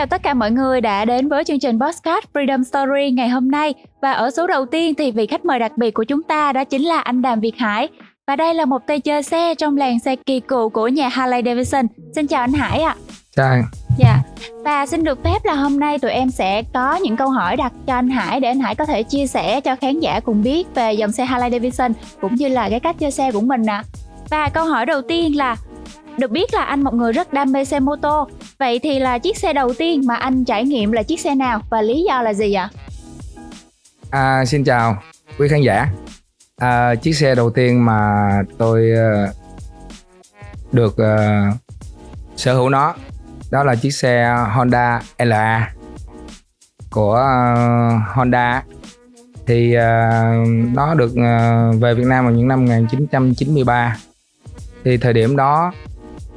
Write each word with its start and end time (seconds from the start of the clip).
chào 0.00 0.06
tất 0.06 0.22
cả 0.22 0.34
mọi 0.34 0.50
người 0.50 0.80
đã 0.80 1.04
đến 1.04 1.28
với 1.28 1.44
chương 1.44 1.58
trình 1.58 1.80
Podcast 1.80 2.24
Freedom 2.32 2.64
Story 2.64 3.10
ngày 3.10 3.28
hôm 3.28 3.50
nay. 3.50 3.74
Và 4.02 4.12
ở 4.12 4.30
số 4.30 4.46
đầu 4.46 4.66
tiên 4.66 4.94
thì 4.94 5.10
vị 5.10 5.26
khách 5.26 5.44
mời 5.44 5.58
đặc 5.58 5.72
biệt 5.76 5.90
của 5.90 6.04
chúng 6.04 6.22
ta 6.22 6.52
đó 6.52 6.64
chính 6.64 6.82
là 6.82 7.00
anh 7.00 7.22
Đàm 7.22 7.40
Việt 7.40 7.56
Hải. 7.58 7.88
Và 8.26 8.36
đây 8.36 8.54
là 8.54 8.64
một 8.64 8.86
tay 8.86 9.00
chơi 9.00 9.22
xe 9.22 9.54
trong 9.54 9.76
làng 9.76 9.98
xe 9.98 10.16
kỳ 10.16 10.40
cựu 10.40 10.68
của 10.68 10.88
nhà 10.88 11.08
Harley 11.08 11.42
Davidson. 11.42 11.86
Xin 12.14 12.26
chào 12.26 12.40
anh 12.40 12.52
Hải 12.52 12.82
ạ. 12.82 12.96
À. 12.96 13.02
Chào 13.36 13.62
Dạ. 13.98 14.18
Và 14.64 14.86
xin 14.86 15.04
được 15.04 15.24
phép 15.24 15.38
là 15.44 15.54
hôm 15.54 15.80
nay 15.80 15.98
tụi 15.98 16.10
em 16.10 16.30
sẽ 16.30 16.62
có 16.74 16.94
những 16.94 17.16
câu 17.16 17.28
hỏi 17.28 17.56
đặt 17.56 17.72
cho 17.86 17.94
anh 17.94 18.10
Hải 18.10 18.40
Để 18.40 18.48
anh 18.48 18.60
Hải 18.60 18.74
có 18.74 18.84
thể 18.84 19.02
chia 19.02 19.26
sẻ 19.26 19.60
cho 19.60 19.76
khán 19.76 20.00
giả 20.00 20.20
cùng 20.20 20.42
biết 20.42 20.74
về 20.74 20.92
dòng 20.92 21.12
xe 21.12 21.24
Harley 21.24 21.50
Davidson 21.50 21.92
Cũng 22.20 22.34
như 22.34 22.48
là 22.48 22.70
cái 22.70 22.80
cách 22.80 22.96
chơi 22.98 23.10
xe 23.10 23.32
của 23.32 23.40
mình 23.40 23.66
ạ. 23.66 23.76
À. 23.76 23.84
Và 24.30 24.48
câu 24.48 24.64
hỏi 24.64 24.86
đầu 24.86 25.02
tiên 25.02 25.36
là 25.36 25.56
được 26.18 26.30
biết 26.30 26.54
là 26.54 26.64
anh 26.64 26.84
một 26.84 26.94
người 26.94 27.12
rất 27.12 27.32
đam 27.32 27.52
mê 27.52 27.64
xe 27.64 27.80
mô 27.80 27.96
tô. 27.96 28.28
Vậy 28.58 28.78
thì 28.78 28.98
là 28.98 29.18
chiếc 29.18 29.36
xe 29.38 29.52
đầu 29.52 29.74
tiên 29.74 30.02
mà 30.06 30.16
anh 30.16 30.44
trải 30.44 30.64
nghiệm 30.64 30.92
là 30.92 31.02
chiếc 31.02 31.20
xe 31.20 31.34
nào 31.34 31.60
và 31.70 31.82
lý 31.82 32.04
do 32.08 32.22
là 32.22 32.34
gì 32.34 32.52
ạ? 32.52 32.70
À, 34.10 34.44
xin 34.44 34.64
chào 34.64 34.96
quý 35.38 35.48
khán 35.48 35.62
giả. 35.62 35.86
À, 36.56 36.94
chiếc 36.94 37.12
xe 37.12 37.34
đầu 37.34 37.50
tiên 37.50 37.84
mà 37.84 38.28
tôi 38.58 38.90
uh, 38.92 39.36
được 40.72 40.92
uh, 40.92 41.54
sở 42.36 42.54
hữu 42.54 42.68
nó 42.68 42.94
đó 43.50 43.64
là 43.64 43.74
chiếc 43.74 43.90
xe 43.90 44.36
Honda 44.54 45.02
LA 45.18 45.72
của 46.90 47.12
uh, 47.14 48.16
Honda 48.16 48.62
thì 49.46 49.76
uh, 49.76 50.48
nó 50.74 50.94
được 50.94 51.12
uh, 51.12 51.80
về 51.80 51.94
Việt 51.94 52.06
Nam 52.06 52.24
vào 52.24 52.34
những 52.34 52.48
năm 52.48 52.64
1993 52.64 53.96
thì 54.84 54.96
thời 54.96 55.12
điểm 55.12 55.36
đó 55.36 55.72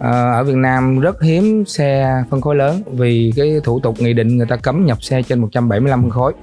Ờ, 0.04 0.32
ở 0.32 0.44
Việt 0.44 0.56
Nam 0.56 1.00
rất 1.00 1.22
hiếm 1.22 1.66
xe 1.66 2.24
phân 2.30 2.42
khối 2.42 2.56
lớn 2.56 2.82
vì 2.92 3.34
cái 3.36 3.62
thủ 3.64 3.80
tục 3.80 3.96
nghị 4.00 4.14
định 4.14 4.38
người 4.38 4.48
ta 4.50 4.56
cấm 4.56 4.86
nhập 4.86 5.04
xe 5.04 5.22
trên 5.22 5.40
175 5.40 6.02
phân 6.02 6.10
khối. 6.12 6.34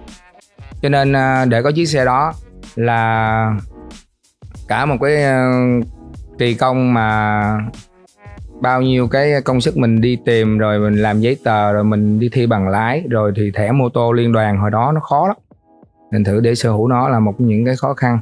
Cho 0.82 0.88
nên 0.88 1.12
ờ, 1.12 1.44
để 1.44 1.62
có 1.62 1.70
chiếc 1.70 1.86
xe 1.86 2.04
đó 2.04 2.32
là 2.76 3.52
cả 4.68 4.86
một 4.86 4.96
cái 5.02 5.22
ờ, 5.22 5.52
kỳ 6.38 6.54
công 6.54 6.94
mà 6.94 7.40
bao 8.60 8.82
nhiêu 8.82 9.08
cái 9.08 9.42
công 9.44 9.60
sức 9.60 9.76
mình 9.76 10.00
đi 10.00 10.18
tìm, 10.24 10.58
rồi 10.58 10.78
mình 10.78 11.02
làm 11.02 11.20
giấy 11.20 11.36
tờ, 11.44 11.72
rồi 11.72 11.84
mình 11.84 12.20
đi 12.20 12.28
thi 12.32 12.46
bằng 12.46 12.68
lái, 12.68 13.04
rồi 13.10 13.32
thì 13.36 13.50
thẻ 13.54 13.72
mô 13.72 13.88
tô 13.88 14.12
liên 14.12 14.32
đoàn 14.32 14.58
hồi 14.58 14.70
đó 14.70 14.92
nó 14.94 15.00
khó 15.00 15.28
lắm. 15.28 15.36
Nên 16.12 16.24
thử 16.24 16.40
để 16.40 16.54
sở 16.54 16.70
hữu 16.70 16.88
nó 16.88 17.08
là 17.08 17.20
một 17.20 17.40
những 17.40 17.64
cái 17.64 17.76
khó 17.76 17.94
khăn. 17.94 18.18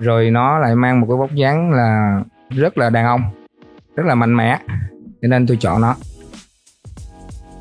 Rồi 0.00 0.30
nó 0.30 0.58
lại 0.58 0.74
mang 0.74 1.00
một 1.00 1.06
cái 1.10 1.16
vóc 1.16 1.34
dáng 1.34 1.70
là 1.72 2.20
rất 2.50 2.78
là 2.78 2.90
đàn 2.90 3.06
ông 3.06 3.22
rất 3.96 4.06
là 4.06 4.14
mạnh 4.14 4.36
mẽ 4.36 4.58
cho 5.22 5.28
nên 5.28 5.46
tôi 5.46 5.56
chọn 5.60 5.80
nó 5.80 5.94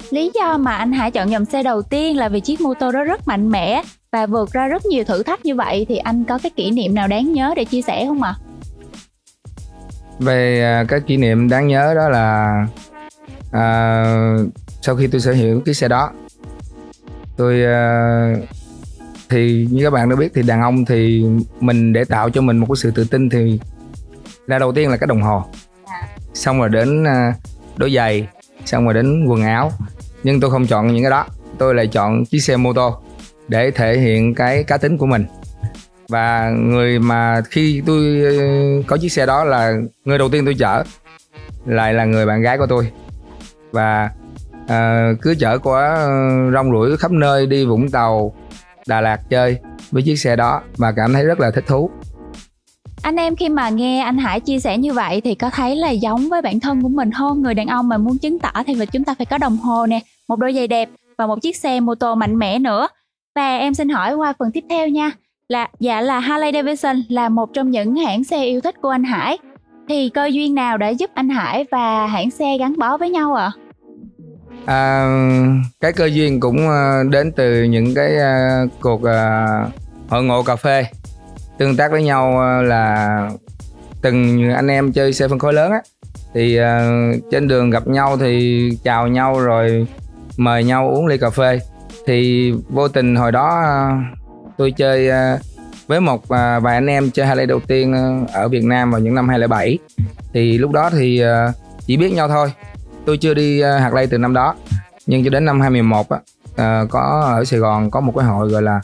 lý 0.09 0.31
do 0.35 0.57
mà 0.57 0.77
anh 0.77 0.91
Hải 0.91 1.11
chọn 1.11 1.31
dòng 1.31 1.45
xe 1.45 1.63
đầu 1.63 1.81
tiên 1.81 2.17
là 2.17 2.29
vì 2.29 2.39
chiếc 2.39 2.61
mô 2.61 2.73
tô 2.73 2.91
đó 2.91 3.03
rất 3.03 3.27
mạnh 3.27 3.49
mẽ 3.49 3.83
và 4.11 4.25
vượt 4.25 4.51
ra 4.51 4.67
rất 4.67 4.85
nhiều 4.85 5.03
thử 5.03 5.23
thách 5.23 5.45
như 5.45 5.55
vậy 5.55 5.85
thì 5.89 5.97
anh 5.97 6.23
có 6.23 6.39
cái 6.43 6.49
kỷ 6.55 6.71
niệm 6.71 6.95
nào 6.95 7.07
đáng 7.07 7.33
nhớ 7.33 7.53
để 7.55 7.65
chia 7.65 7.81
sẻ 7.81 8.05
không 8.07 8.23
ạ? 8.23 8.35
À? 8.37 8.41
Về 10.19 10.83
cái 10.87 10.99
kỷ 10.99 11.17
niệm 11.17 11.49
đáng 11.49 11.67
nhớ 11.67 11.93
đó 11.95 12.09
là 12.09 12.55
à, 13.51 14.03
sau 14.81 14.95
khi 14.95 15.07
tôi 15.07 15.21
sở 15.21 15.33
hữu 15.33 15.61
cái 15.65 15.73
xe 15.73 15.87
đó 15.87 16.11
tôi 17.37 17.63
à, 17.65 18.35
thì 19.29 19.67
như 19.71 19.83
các 19.83 19.89
bạn 19.89 20.09
đã 20.09 20.15
biết 20.15 20.31
thì 20.35 20.41
đàn 20.41 20.61
ông 20.61 20.85
thì 20.85 21.25
mình 21.59 21.93
để 21.93 22.05
tạo 22.05 22.29
cho 22.29 22.41
mình 22.41 22.57
một 22.57 22.67
cái 22.69 22.75
sự 22.75 22.91
tự 22.91 23.03
tin 23.03 23.29
thì 23.29 23.59
là 24.45 24.59
đầu 24.59 24.71
tiên 24.71 24.89
là 24.89 24.97
cái 24.97 25.07
đồng 25.07 25.21
hồ 25.21 25.43
xong 26.35 26.59
rồi 26.59 26.69
đến 26.69 27.03
à, 27.03 27.33
đôi 27.77 27.93
giày 27.93 28.27
xong 28.65 28.85
rồi 28.85 28.93
đến 28.93 29.25
quần 29.25 29.43
áo. 29.43 29.71
Nhưng 30.23 30.39
tôi 30.39 30.51
không 30.51 30.67
chọn 30.67 30.87
những 30.87 31.03
cái 31.03 31.11
đó. 31.11 31.25
Tôi 31.57 31.75
lại 31.75 31.87
chọn 31.87 32.25
chiếc 32.25 32.39
xe 32.39 32.57
mô 32.57 32.73
tô 32.73 32.97
để 33.47 33.71
thể 33.71 33.97
hiện 33.97 34.35
cái 34.35 34.63
cá 34.63 34.77
tính 34.77 34.97
của 34.97 35.05
mình. 35.05 35.25
Và 36.09 36.49
người 36.49 36.99
mà 36.99 37.41
khi 37.49 37.83
tôi 37.85 38.21
ờ, 38.25 38.33
có 38.87 38.97
chiếc 38.97 39.09
xe 39.09 39.25
đó 39.25 39.43
là 39.43 39.73
người 40.05 40.17
đầu 40.17 40.29
tiên 40.29 40.45
tôi 40.45 40.55
chở 40.59 40.83
lại 41.65 41.93
là 41.93 42.05
người 42.05 42.25
bạn 42.25 42.41
gái 42.41 42.57
của 42.57 42.67
tôi. 42.69 42.91
Và 43.71 44.09
uh, 44.63 45.21
cứ 45.21 45.35
chở 45.39 45.57
qua 45.57 45.93
ờ, 45.95 46.51
rong 46.53 46.71
ruổi 46.71 46.97
khắp 46.97 47.11
nơi 47.11 47.47
đi 47.47 47.65
vũng 47.65 47.89
tàu 47.89 48.33
đà 48.87 49.01
lạt 49.01 49.19
chơi 49.29 49.57
với 49.91 50.03
chiếc 50.03 50.15
xe 50.15 50.35
đó 50.35 50.61
và 50.77 50.91
cảm 50.91 51.13
thấy 51.13 51.25
rất 51.25 51.39
là 51.39 51.51
thích 51.51 51.63
thú 51.67 51.89
anh 53.05 53.15
em 53.15 53.35
khi 53.35 53.49
mà 53.49 53.69
nghe 53.69 54.01
anh 54.01 54.17
Hải 54.17 54.39
chia 54.39 54.59
sẻ 54.59 54.77
như 54.77 54.93
vậy 54.93 55.21
thì 55.21 55.35
có 55.35 55.49
thấy 55.49 55.75
là 55.75 55.89
giống 55.89 56.29
với 56.29 56.41
bản 56.41 56.59
thân 56.59 56.81
của 56.81 56.89
mình 56.89 57.11
hơn 57.11 57.41
người 57.41 57.53
đàn 57.53 57.67
ông 57.67 57.89
mà 57.89 57.97
muốn 57.97 58.17
chứng 58.17 58.39
tỏ 58.39 58.51
thì 58.67 58.75
chúng 58.91 59.03
ta 59.03 59.13
phải 59.13 59.25
có 59.25 59.37
đồng 59.37 59.57
hồ 59.57 59.85
nè 59.85 59.99
một 60.27 60.39
đôi 60.39 60.53
giày 60.53 60.67
đẹp 60.67 60.89
và 61.17 61.27
một 61.27 61.41
chiếc 61.41 61.55
xe 61.55 61.79
mô 61.79 61.95
tô 61.95 62.15
mạnh 62.15 62.39
mẽ 62.39 62.59
nữa 62.59 62.87
và 63.35 63.57
em 63.57 63.73
xin 63.73 63.89
hỏi 63.89 64.13
qua 64.13 64.33
phần 64.39 64.51
tiếp 64.51 64.63
theo 64.69 64.87
nha 64.87 65.11
là 65.49 65.69
dạ 65.79 66.01
là 66.01 66.19
Harley 66.19 66.51
Davidson 66.53 67.01
là 67.09 67.29
một 67.29 67.49
trong 67.53 67.71
những 67.71 67.95
hãng 67.95 68.23
xe 68.23 68.45
yêu 68.45 68.61
thích 68.61 68.75
của 68.81 68.89
anh 68.89 69.03
Hải 69.03 69.37
thì 69.89 70.09
cơ 70.09 70.25
duyên 70.25 70.55
nào 70.55 70.77
đã 70.77 70.89
giúp 70.89 71.09
anh 71.13 71.29
Hải 71.29 71.65
và 71.71 72.07
hãng 72.07 72.31
xe 72.31 72.57
gắn 72.57 72.73
bó 72.77 72.97
với 72.97 73.09
nhau 73.09 73.33
ạ? 73.33 73.51
À? 74.65 74.75
À, 74.75 75.07
cái 75.81 75.93
cơ 75.93 76.05
duyên 76.05 76.39
cũng 76.39 76.67
ờ, 76.67 77.03
đến 77.09 77.31
từ 77.35 77.63
những 77.63 77.95
cái 77.95 78.11
uh, 78.15 78.71
cuộc 78.81 79.01
uh, 79.01 80.09
hội 80.09 80.23
ngộ 80.23 80.43
cà 80.43 80.55
phê 80.55 80.85
tương 81.57 81.77
tác 81.77 81.91
với 81.91 82.03
nhau 82.03 82.39
ờ, 82.39 82.61
là 82.61 83.29
từng 84.01 84.49
anh 84.51 84.67
em 84.67 84.91
chơi 84.91 85.13
xe 85.13 85.27
phân 85.27 85.39
khối 85.39 85.53
lớn 85.53 85.71
á. 85.71 85.79
Thì 86.33 86.59
uh, 86.59 87.31
trên 87.31 87.47
đường 87.47 87.69
gặp 87.69 87.87
nhau 87.87 88.17
thì 88.17 88.69
chào 88.83 89.07
nhau 89.07 89.39
rồi 89.39 89.87
mời 90.37 90.63
nhau 90.63 90.89
uống 90.89 91.07
ly 91.07 91.17
cà 91.17 91.29
phê. 91.29 91.59
Thì 92.07 92.51
vô 92.69 92.87
tình 92.87 93.15
hồi 93.15 93.31
đó 93.31 93.63
uh, 93.63 94.17
tôi 94.57 94.71
chơi 94.71 95.09
uh, 95.09 95.41
với 95.87 96.01
một 96.01 96.19
uh, 96.23 96.29
vài 96.63 96.75
anh 96.75 96.87
em 96.87 97.11
chơi 97.11 97.25
Harley 97.25 97.45
đầu 97.45 97.59
tiên 97.59 97.93
uh, 98.23 98.29
ở 98.29 98.47
Việt 98.47 98.63
Nam 98.63 98.91
vào 98.91 99.01
những 99.01 99.15
năm 99.15 99.29
2007 99.29 99.77
thì 100.33 100.57
lúc 100.57 100.71
đó 100.71 100.89
thì 100.89 101.23
uh, 101.23 101.55
chỉ 101.85 101.97
biết 101.97 102.13
nhau 102.13 102.27
thôi. 102.27 102.53
Tôi 103.05 103.17
chưa 103.17 103.33
đi 103.33 103.63
uh, 103.63 103.81
Harley 103.81 104.07
từ 104.07 104.17
năm 104.17 104.33
đó. 104.33 104.55
Nhưng 105.05 105.23
cho 105.23 105.29
đến 105.29 105.45
năm 105.45 105.61
2011 105.61 106.09
á 106.09 106.19
uh, 106.47 106.89
có 106.89 107.23
ở 107.35 107.45
Sài 107.45 107.59
Gòn 107.59 107.91
có 107.91 107.99
một 107.99 108.13
cái 108.15 108.25
hội 108.25 108.49
gọi 108.49 108.61
là 108.61 108.81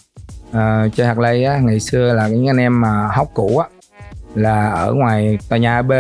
Ờ, 0.51 0.89
chơi 0.95 1.07
hạt 1.07 1.19
lây 1.19 1.44
á, 1.44 1.57
ngày 1.57 1.79
xưa 1.79 2.13
là 2.13 2.28
những 2.28 2.50
anh 2.50 2.57
em 2.57 2.81
mà 2.81 3.07
hóc 3.07 3.28
cũ 3.34 3.57
á, 3.57 3.67
là 4.35 4.69
ở 4.69 4.94
ngoài 4.94 5.38
tòa 5.50 5.57
nhà 5.57 5.81
B, 5.81 5.91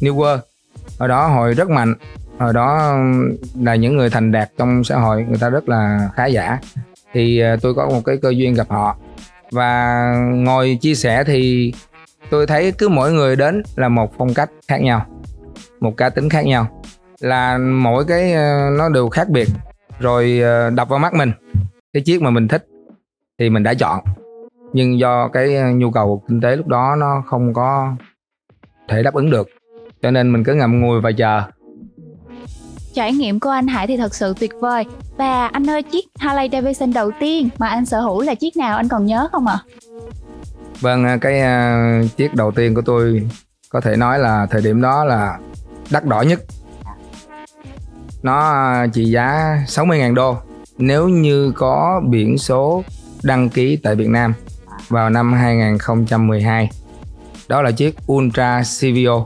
New 0.00 0.16
World. 0.16 0.38
Ở 0.98 1.08
đó 1.08 1.26
hồi 1.26 1.54
rất 1.54 1.70
mạnh, 1.70 1.94
hồi 2.38 2.52
đó 2.52 2.94
là 3.60 3.74
những 3.74 3.96
người 3.96 4.10
thành 4.10 4.32
đạt 4.32 4.50
trong 4.58 4.84
xã 4.84 4.96
hội, 4.96 5.24
người 5.28 5.38
ta 5.38 5.48
rất 5.48 5.68
là 5.68 6.08
khá 6.14 6.26
giả. 6.26 6.58
Thì 7.12 7.40
ờ, 7.40 7.56
tôi 7.62 7.74
có 7.74 7.88
một 7.88 8.00
cái 8.04 8.16
cơ 8.22 8.30
duyên 8.36 8.54
gặp 8.54 8.66
họ. 8.68 8.96
Và 9.50 10.12
ngồi 10.32 10.78
chia 10.80 10.94
sẻ 10.94 11.24
thì 11.24 11.72
tôi 12.30 12.46
thấy 12.46 12.72
cứ 12.72 12.88
mỗi 12.88 13.12
người 13.12 13.36
đến 13.36 13.62
là 13.76 13.88
một 13.88 14.12
phong 14.18 14.34
cách 14.34 14.50
khác 14.68 14.78
nhau, 14.80 15.06
một 15.80 15.96
cá 15.96 16.08
tính 16.08 16.28
khác 16.28 16.46
nhau. 16.46 16.82
Là 17.20 17.58
mỗi 17.58 18.04
cái 18.04 18.32
ờ, 18.32 18.70
nó 18.78 18.88
đều 18.88 19.08
khác 19.08 19.28
biệt. 19.28 19.48
Rồi 19.98 20.42
đập 20.74 20.88
vào 20.88 20.98
mắt 20.98 21.14
mình 21.14 21.32
cái 21.92 22.02
chiếc 22.02 22.22
mà 22.22 22.30
mình 22.30 22.48
thích 22.48 22.66
thì 23.38 23.50
mình 23.50 23.62
đã 23.62 23.74
chọn 23.74 24.04
nhưng 24.72 24.98
do 24.98 25.28
cái 25.28 25.74
nhu 25.74 25.90
cầu 25.90 26.22
kinh 26.28 26.40
tế 26.40 26.56
lúc 26.56 26.66
đó 26.66 26.96
nó 26.98 27.22
không 27.26 27.54
có 27.54 27.92
thể 28.88 29.02
đáp 29.02 29.14
ứng 29.14 29.30
được 29.30 29.48
cho 30.02 30.10
nên 30.10 30.32
mình 30.32 30.44
cứ 30.44 30.54
ngậm 30.54 30.80
ngùi 30.80 31.00
và 31.00 31.12
chờ 31.12 31.42
trải 32.94 33.12
nghiệm 33.12 33.40
của 33.40 33.50
anh 33.50 33.66
Hải 33.66 33.86
thì 33.86 33.96
thật 33.96 34.14
sự 34.14 34.34
tuyệt 34.40 34.52
vời 34.60 34.84
và 35.16 35.46
anh 35.46 35.70
ơi 35.70 35.82
chiếc 35.82 36.04
Harley 36.18 36.48
Davidson 36.52 36.92
đầu 36.92 37.10
tiên 37.20 37.48
mà 37.58 37.68
anh 37.68 37.86
sở 37.86 38.00
hữu 38.00 38.20
là 38.20 38.34
chiếc 38.34 38.56
nào 38.56 38.76
anh 38.76 38.88
còn 38.88 39.06
nhớ 39.06 39.28
không 39.32 39.46
ạ? 39.46 39.58
À? 39.58 39.66
Vâng 40.80 41.18
cái 41.20 41.40
uh, 41.40 42.16
chiếc 42.16 42.34
đầu 42.34 42.50
tiên 42.50 42.74
của 42.74 42.82
tôi 42.82 43.28
có 43.68 43.80
thể 43.80 43.96
nói 43.96 44.18
là 44.18 44.46
thời 44.50 44.62
điểm 44.62 44.80
đó 44.82 45.04
là 45.04 45.38
đắt 45.90 46.04
đỏ 46.04 46.22
nhất 46.22 46.40
nó 48.22 48.62
uh, 48.84 48.92
trị 48.92 49.04
giá 49.04 49.58
60.000 49.66 50.14
đô 50.14 50.36
nếu 50.78 51.08
như 51.08 51.52
có 51.56 52.02
biển 52.10 52.38
số 52.38 52.82
đăng 53.24 53.48
ký 53.48 53.76
tại 53.76 53.94
Việt 53.94 54.08
Nam 54.08 54.34
vào 54.88 55.10
năm 55.10 55.32
2012 55.32 56.70
đó 57.48 57.62
là 57.62 57.70
chiếc 57.70 57.96
Ultra 58.12 58.62
CVO 58.62 59.24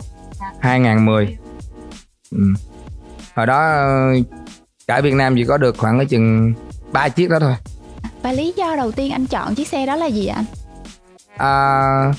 2010 0.61 1.39
ừ. 2.31 2.39
hồi 3.35 3.47
đó 3.47 3.85
cả 4.87 5.01
Việt 5.01 5.15
Nam 5.15 5.35
chỉ 5.37 5.45
có 5.45 5.57
được 5.57 5.77
khoảng 5.79 5.99
cái 5.99 6.07
chừng 6.07 6.55
ba 6.93 7.09
chiếc 7.09 7.31
đó 7.31 7.39
thôi. 7.39 7.55
Và 8.23 8.33
lý 8.33 8.55
do 8.57 8.77
đầu 8.77 8.93
tiên 8.93 9.13
anh 9.13 9.27
chọn 9.27 9.55
chiếc 9.55 9.69
xe 9.69 9.87
đó 9.87 9.97
là 9.97 10.07
gì 10.07 10.27
anh 10.27 10.45
à, 11.37 12.13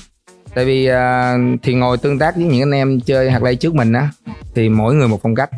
tại 0.54 0.64
vì 0.64 0.86
à, 0.86 1.36
thì 1.62 1.74
ngồi 1.74 1.98
tương 1.98 2.18
tác 2.18 2.36
với 2.36 2.44
những 2.44 2.62
anh 2.62 2.70
em 2.70 3.00
chơi 3.00 3.30
hạt 3.30 3.42
lay 3.42 3.56
trước 3.56 3.74
mình 3.74 3.92
á 3.92 4.10
thì 4.54 4.68
mỗi 4.68 4.94
người 4.94 5.08
một 5.08 5.20
phong 5.22 5.34
cách. 5.34 5.50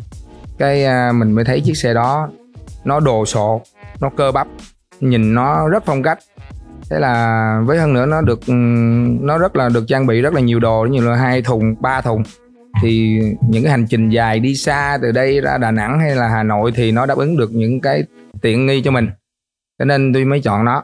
Cái 0.57 0.85
à, 0.85 1.11
mình 1.11 1.31
mới 1.31 1.45
thấy 1.45 1.61
chiếc 1.61 1.77
xe 1.77 1.93
đó 1.93 2.29
nó 2.83 2.99
đồ 2.99 3.25
sộ 3.25 3.61
nó 3.99 4.09
cơ 4.17 4.31
bắp 4.31 4.47
nhìn 5.09 5.33
nó 5.33 5.69
rất 5.69 5.83
phong 5.85 6.03
cách. 6.03 6.19
Thế 6.89 6.99
là 6.99 7.61
với 7.65 7.79
hơn 7.79 7.93
nữa 7.93 8.05
nó 8.05 8.21
được 8.21 8.45
ừ, 8.47 8.53
nó 9.21 9.37
rất 9.37 9.55
là 9.55 9.69
được 9.69 9.85
trang 9.87 10.07
bị 10.07 10.21
rất 10.21 10.33
là 10.33 10.41
nhiều 10.41 10.59
đồ 10.59 10.87
như 10.91 11.01
là 11.01 11.15
hai 11.15 11.41
thùng, 11.41 11.75
ba 11.79 12.01
thùng. 12.01 12.23
Thì 12.81 13.19
những 13.49 13.63
cái 13.63 13.71
hành 13.71 13.85
trình 13.89 14.09
dài 14.09 14.39
đi 14.39 14.55
xa 14.55 14.97
từ 15.01 15.11
đây 15.11 15.41
ra 15.41 15.57
Đà 15.57 15.71
Nẵng 15.71 15.99
hay 15.99 16.15
là 16.15 16.27
Hà 16.27 16.43
Nội 16.43 16.71
thì 16.75 16.91
nó 16.91 17.05
đáp 17.05 17.17
ứng 17.17 17.37
được 17.37 17.51
những 17.53 17.81
cái 17.81 18.03
tiện 18.41 18.65
nghi 18.65 18.81
cho 18.81 18.91
mình. 18.91 19.09
Cho 19.79 19.85
nên 19.85 20.13
tôi 20.13 20.25
mới 20.25 20.41
chọn 20.41 20.65
nó. 20.65 20.83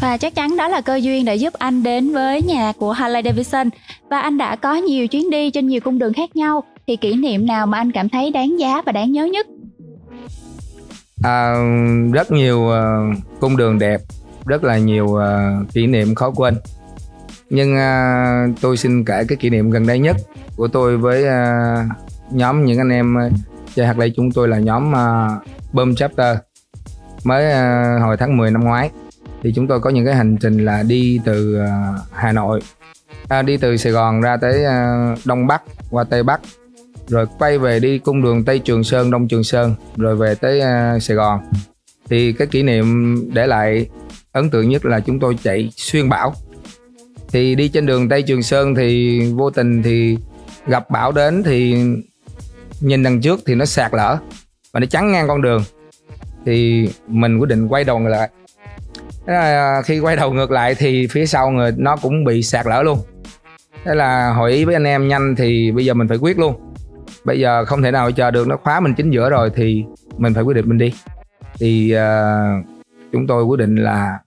Và 0.00 0.16
chắc 0.16 0.34
chắn 0.34 0.56
đó 0.56 0.68
là 0.68 0.80
cơ 0.80 0.96
duyên 0.96 1.24
để 1.24 1.36
giúp 1.36 1.54
anh 1.54 1.82
đến 1.82 2.12
với 2.12 2.42
nhà 2.42 2.72
của 2.78 2.92
Harley 2.92 3.22
Davidson. 3.22 3.68
Và 4.10 4.20
anh 4.20 4.38
đã 4.38 4.56
có 4.56 4.74
nhiều 4.74 5.06
chuyến 5.06 5.30
đi 5.30 5.50
trên 5.50 5.68
nhiều 5.68 5.80
cung 5.80 5.98
đường 5.98 6.12
khác 6.12 6.36
nhau. 6.36 6.64
Thì 6.86 6.96
kỷ 6.96 7.14
niệm 7.14 7.46
nào 7.46 7.66
mà 7.66 7.78
anh 7.78 7.92
cảm 7.92 8.08
thấy 8.08 8.30
đáng 8.30 8.60
giá 8.60 8.82
và 8.86 8.92
đáng 8.92 9.12
nhớ 9.12 9.24
nhất? 9.24 9.46
À, 11.22 11.54
rất 12.12 12.32
nhiều 12.32 12.58
uh, 12.58 13.16
cung 13.40 13.56
đường 13.56 13.78
đẹp 13.78 14.00
rất 14.46 14.64
là 14.64 14.78
nhiều 14.78 15.04
uh, 15.04 15.72
kỷ 15.72 15.86
niệm 15.86 16.14
khó 16.14 16.30
quên. 16.30 16.54
Nhưng 17.50 17.74
uh, 17.74 18.60
tôi 18.60 18.76
xin 18.76 19.04
kể 19.04 19.24
cái 19.28 19.36
kỷ 19.36 19.50
niệm 19.50 19.70
gần 19.70 19.86
đây 19.86 19.98
nhất 19.98 20.16
của 20.56 20.68
tôi 20.68 20.96
với 20.96 21.24
uh, 21.24 21.86
nhóm 22.30 22.64
những 22.64 22.78
anh 22.78 22.88
em 22.88 23.16
chơi 23.74 23.86
hạt 23.86 23.98
lây 23.98 24.12
chúng 24.16 24.30
tôi 24.32 24.48
là 24.48 24.58
nhóm 24.58 24.92
uh, 24.92 25.48
bơm 25.72 25.94
Chapter. 25.94 26.36
Mới 27.24 27.46
uh, 27.46 28.02
hồi 28.02 28.16
tháng 28.16 28.36
10 28.36 28.50
năm 28.50 28.64
ngoái 28.64 28.90
thì 29.42 29.52
chúng 29.54 29.66
tôi 29.66 29.80
có 29.80 29.90
những 29.90 30.04
cái 30.04 30.14
hành 30.14 30.36
trình 30.40 30.64
là 30.64 30.82
đi 30.82 31.20
từ 31.24 31.62
uh, 31.62 32.00
Hà 32.12 32.32
Nội 32.32 32.60
à, 33.28 33.42
đi 33.42 33.56
từ 33.56 33.76
Sài 33.76 33.92
Gòn 33.92 34.20
ra 34.20 34.36
tới 34.36 34.64
uh, 34.64 35.18
Đông 35.24 35.46
Bắc 35.46 35.62
qua 35.90 36.04
Tây 36.04 36.22
Bắc 36.22 36.40
rồi 37.08 37.26
quay 37.38 37.58
về 37.58 37.80
đi 37.80 37.98
cung 37.98 38.22
đường 38.22 38.44
Tây 38.44 38.58
Trường 38.58 38.84
Sơn 38.84 39.10
Đông 39.10 39.28
Trường 39.28 39.44
Sơn 39.44 39.74
rồi 39.96 40.16
về 40.16 40.34
tới 40.34 40.58
uh, 40.58 41.02
Sài 41.02 41.16
Gòn. 41.16 41.40
Thì 42.10 42.32
cái 42.32 42.46
kỷ 42.46 42.62
niệm 42.62 43.16
để 43.34 43.46
lại 43.46 43.86
ấn 44.32 44.50
tượng 44.50 44.68
nhất 44.68 44.84
là 44.84 45.00
chúng 45.00 45.20
tôi 45.20 45.38
chạy 45.42 45.70
xuyên 45.76 46.08
bão. 46.08 46.34
Thì 47.28 47.54
đi 47.54 47.68
trên 47.68 47.86
đường 47.86 48.08
Tây 48.08 48.22
Trường 48.22 48.42
Sơn 48.42 48.74
thì 48.74 49.20
vô 49.36 49.50
tình 49.50 49.82
thì 49.82 50.16
gặp 50.66 50.90
bão 50.90 51.12
đến 51.12 51.42
thì 51.42 51.76
nhìn 52.80 53.02
đằng 53.02 53.20
trước 53.20 53.40
thì 53.46 53.54
nó 53.54 53.64
sạt 53.64 53.94
lở 53.94 54.18
và 54.72 54.80
nó 54.80 54.86
chắn 54.86 55.12
ngang 55.12 55.28
con 55.28 55.42
đường. 55.42 55.64
Thì 56.46 56.88
mình 57.06 57.38
quyết 57.38 57.48
định 57.48 57.68
quay 57.68 57.84
đầu 57.84 57.98
ngược 57.98 58.08
lại. 58.08 58.30
Thế 59.26 59.32
là 59.32 59.82
khi 59.84 59.98
quay 59.98 60.16
đầu 60.16 60.32
ngược 60.32 60.50
lại 60.50 60.74
thì 60.74 61.06
phía 61.06 61.26
sau 61.26 61.50
người 61.50 61.72
nó 61.76 61.96
cũng 61.96 62.24
bị 62.24 62.42
sạt 62.42 62.66
lở 62.66 62.82
luôn. 62.82 62.98
Thế 63.84 63.94
là 63.94 64.32
hội 64.32 64.52
ý 64.52 64.64
với 64.64 64.74
anh 64.74 64.84
em 64.84 65.08
nhanh 65.08 65.34
thì 65.36 65.72
bây 65.72 65.84
giờ 65.84 65.94
mình 65.94 66.08
phải 66.08 66.18
quyết 66.18 66.38
luôn 66.38 66.67
bây 67.24 67.40
giờ 67.40 67.64
không 67.64 67.82
thể 67.82 67.90
nào 67.90 68.10
chờ 68.12 68.30
được 68.30 68.48
nó 68.48 68.56
khóa 68.56 68.80
mình 68.80 68.94
chính 68.94 69.10
giữa 69.10 69.30
rồi 69.30 69.50
thì 69.54 69.84
mình 70.16 70.34
phải 70.34 70.42
quyết 70.42 70.54
định 70.54 70.68
mình 70.68 70.78
đi. 70.78 70.94
Thì 71.60 71.94
uh, 71.96 72.66
chúng 73.12 73.26
tôi 73.26 73.44
quyết 73.44 73.58
định 73.58 73.76
là 73.76 74.18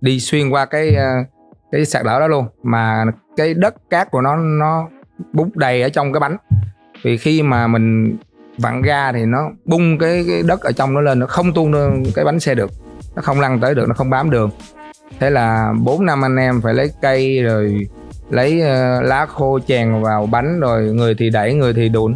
đi 0.00 0.20
xuyên 0.20 0.48
qua 0.48 0.64
cái 0.64 0.96
uh, 0.96 1.26
cái 1.72 1.84
sạt 1.84 2.06
lở 2.06 2.20
đó 2.20 2.28
luôn. 2.28 2.46
Mà 2.62 3.04
cái 3.36 3.54
đất 3.54 3.74
cát 3.90 4.10
của 4.10 4.20
nó 4.20 4.36
nó 4.36 4.88
bút 5.32 5.56
đầy 5.56 5.82
ở 5.82 5.88
trong 5.88 6.12
cái 6.12 6.20
bánh. 6.20 6.36
Vì 7.02 7.16
khi 7.16 7.42
mà 7.42 7.66
mình 7.66 8.16
vặn 8.58 8.82
ga 8.82 9.12
thì 9.12 9.24
nó 9.24 9.50
bung 9.64 9.98
cái, 9.98 10.24
cái 10.28 10.42
đất 10.42 10.60
ở 10.60 10.72
trong 10.72 10.94
nó 10.94 11.00
lên 11.00 11.18
nó 11.18 11.26
không 11.26 11.52
tuôn 11.54 11.72
cái 12.14 12.24
bánh 12.24 12.40
xe 12.40 12.54
được. 12.54 12.70
Nó 13.16 13.22
không 13.22 13.40
lăn 13.40 13.60
tới 13.60 13.74
được 13.74 13.88
nó 13.88 13.94
không 13.94 14.10
bám 14.10 14.30
đường. 14.30 14.50
Thế 15.20 15.30
là 15.30 15.72
bốn 15.82 16.06
năm 16.06 16.24
anh 16.24 16.36
em 16.36 16.60
phải 16.60 16.74
lấy 16.74 16.90
cây 17.02 17.42
rồi 17.42 17.86
lấy 18.30 18.60
uh, 18.60 19.04
lá 19.04 19.26
khô 19.26 19.58
chèn 19.66 20.02
vào 20.02 20.26
bánh 20.26 20.60
rồi 20.60 20.82
người 20.82 21.14
thì 21.14 21.30
đẩy 21.30 21.54
người 21.54 21.72
thì 21.72 21.88
đụn 21.88 22.14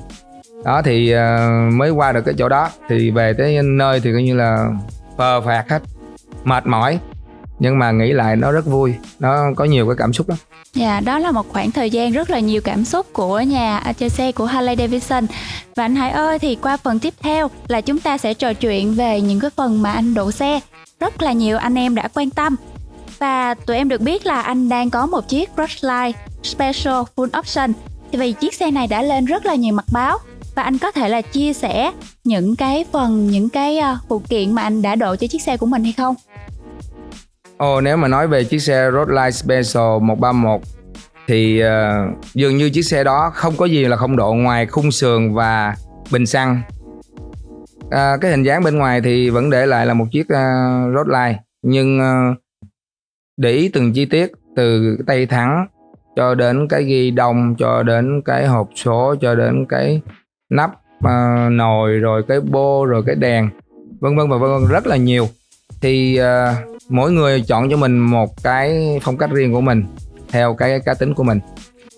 đó 0.65 0.83
thì 0.83 1.15
uh, 1.15 1.73
mới 1.73 1.91
qua 1.91 2.13
được 2.13 2.23
cái 2.25 2.35
chỗ 2.39 2.49
đó 2.49 2.71
thì 2.89 3.11
về 3.11 3.33
tới 3.39 3.63
nơi 3.63 4.01
thì 4.01 4.13
coi 4.13 4.23
như 4.23 4.37
là 4.37 4.69
phờ 5.19 5.41
phạt 5.41 5.65
hết 5.69 5.83
mệt 6.45 6.67
mỏi 6.67 6.99
nhưng 7.59 7.79
mà 7.79 7.91
nghĩ 7.91 8.13
lại 8.13 8.37
nó 8.37 8.53
rất 8.53 8.67
vui 8.67 8.95
nó 9.21 9.45
có 9.57 9.65
nhiều 9.65 9.87
cái 9.87 9.97
cảm 9.99 10.13
xúc 10.13 10.29
lắm 10.29 10.39
Dạ, 10.75 11.01
đó 11.01 11.19
là 11.19 11.31
một 11.31 11.49
khoảng 11.49 11.71
thời 11.71 11.91
gian 11.91 12.13
rất 12.13 12.31
là 12.31 12.41
nhiều 12.41 12.61
cảm 12.65 12.85
xúc 12.85 13.07
của 13.13 13.41
nhà 13.41 13.93
chơi 13.99 14.09
xe 14.09 14.33
của 14.33 14.45
Harley 14.47 14.77
Davidson. 14.77 15.27
Và 15.77 15.85
anh 15.85 15.97
Hải 15.97 16.11
ơi, 16.11 16.39
thì 16.39 16.55
qua 16.55 16.77
phần 16.77 16.99
tiếp 16.99 17.15
theo 17.21 17.51
là 17.69 17.81
chúng 17.81 17.99
ta 17.99 18.19
sẽ 18.19 18.35
trò 18.35 18.53
chuyện 18.53 18.95
về 18.95 19.21
những 19.21 19.41
cái 19.41 19.51
phần 19.57 19.83
mà 19.83 19.93
anh 19.93 20.15
độ 20.15 20.31
xe. 20.31 20.61
Rất 21.01 21.23
là 21.23 21.33
nhiều 21.33 21.59
anh 21.59 21.75
em 21.75 21.95
đã 21.95 22.09
quan 22.15 22.31
tâm. 22.31 22.57
Và 23.21 23.55
tụi 23.55 23.77
em 23.77 23.89
được 23.89 24.01
biết 24.01 24.27
là 24.27 24.41
anh 24.41 24.69
đang 24.69 24.91
có 24.91 25.07
một 25.07 25.29
chiếc 25.29 25.51
Brushline 25.57 26.13
Special 26.43 27.03
Full 27.17 27.39
Option. 27.39 27.73
Thì 28.13 28.19
vì 28.19 28.33
chiếc 28.33 28.55
xe 28.55 28.71
này 28.71 28.87
đã 28.87 29.03
lên 29.03 29.25
rất 29.25 29.47
là 29.47 29.55
nhiều 29.55 29.75
mặt 29.75 29.85
báo 29.93 30.19
và 30.55 30.63
anh 30.63 30.79
có 30.79 30.91
thể 30.91 31.09
là 31.09 31.21
chia 31.21 31.53
sẻ 31.53 31.93
những 32.25 32.57
cái 32.57 32.85
phần 32.93 33.27
những 33.27 33.49
cái 33.49 33.79
ờ, 33.79 33.99
phụ 34.09 34.23
kiện 34.29 34.55
mà 34.55 34.63
anh 34.63 34.83
đã 34.83 34.95
độ 34.95 35.17
cho 35.17 35.27
chiếc 35.27 35.43
xe 35.43 35.57
của 35.57 35.67
mình 35.67 35.85
hay 35.85 35.93
không? 35.93 36.15
Ồ, 37.57 37.81
nếu 37.81 37.97
mà 37.97 38.09
nói 38.09 38.29
về 38.29 38.45
chiếc 38.45 38.59
xe 38.59 38.91
Roadline 38.93 39.31
Special 39.31 40.01
131 40.01 40.61
thì 41.29 41.63
uh, 41.63 42.25
dường 42.35 42.57
như 42.57 42.71
chiếc 42.71 42.83
xe 42.83 43.05
đó 43.05 43.31
không 43.35 43.57
có 43.57 43.67
gì 43.67 43.85
là 43.85 43.97
không 43.97 44.17
độ 44.17 44.35
ngoài 44.35 44.67
khung 44.67 44.91
sườn 44.91 45.35
và 45.35 45.75
bình 46.11 46.27
xăng. 46.27 46.63
À, 47.91 48.17
cái 48.21 48.31
hình 48.31 48.43
dáng 48.43 48.63
bên 48.65 48.79
ngoài 48.79 49.01
thì 49.01 49.31
vẫn 49.31 49.51
để 49.51 49.67
lại 49.67 49.87
là 49.87 49.95
một 49.95 50.07
chiếc 50.13 50.29
ờ, 50.29 50.39
uh, 50.39 50.95
Roadline 50.97 51.39
nhưng 51.63 52.01
uh, 52.01 52.37
để 53.41 53.51
ý 53.51 53.69
từng 53.69 53.93
chi 53.93 54.05
tiết 54.05 54.33
từ 54.57 54.97
tay 55.07 55.27
thắng 55.27 55.67
cho 56.17 56.35
đến 56.35 56.69
cái 56.69 56.85
ghi 56.85 57.11
đông 57.11 57.55
cho 57.59 57.83
đến 57.83 58.23
cái 58.25 58.47
hộp 58.47 58.69
số 58.75 59.15
cho 59.21 59.35
đến 59.35 59.67
cái 59.69 60.01
nắp 60.51 60.71
uh, 61.05 61.53
nồi 61.53 61.93
rồi 61.93 62.23
cái 62.29 62.41
bô 62.41 62.85
rồi 62.85 63.03
cái 63.07 63.15
đèn 63.15 63.49
vân 64.01 64.17
vân 64.17 64.29
và 64.29 64.37
vân 64.37 64.51
vân 64.51 64.71
rất 64.71 64.87
là 64.87 64.97
nhiều. 64.97 65.29
Thì 65.81 66.21
uh, 66.21 66.81
mỗi 66.89 67.13
người 67.13 67.45
chọn 67.49 67.71
cho 67.71 67.77
mình 67.77 67.99
một 67.99 68.43
cái 68.43 68.99
phong 69.03 69.17
cách 69.17 69.31
riêng 69.31 69.53
của 69.53 69.61
mình 69.61 69.85
theo 70.29 70.55
cái 70.55 70.81
cá 70.81 70.95
tính 70.95 71.15
của 71.15 71.23
mình. 71.23 71.41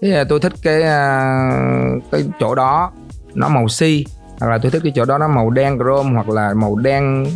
Thế 0.02 0.08
là 0.08 0.24
tôi 0.24 0.40
thích 0.40 0.52
cái 0.62 0.78
uh, 0.78 2.02
cái 2.12 2.24
chỗ 2.40 2.54
đó 2.54 2.92
nó 3.34 3.48
màu 3.48 3.68
xi 3.68 4.04
hoặc 4.40 4.50
là 4.50 4.58
tôi 4.58 4.70
thích 4.70 4.82
cái 4.84 4.92
chỗ 4.94 5.04
đó 5.04 5.18
nó 5.18 5.28
màu 5.28 5.50
đen 5.50 5.78
chrome 5.78 6.10
hoặc 6.14 6.28
là 6.28 6.54
màu 6.54 6.76
đen 6.76 7.26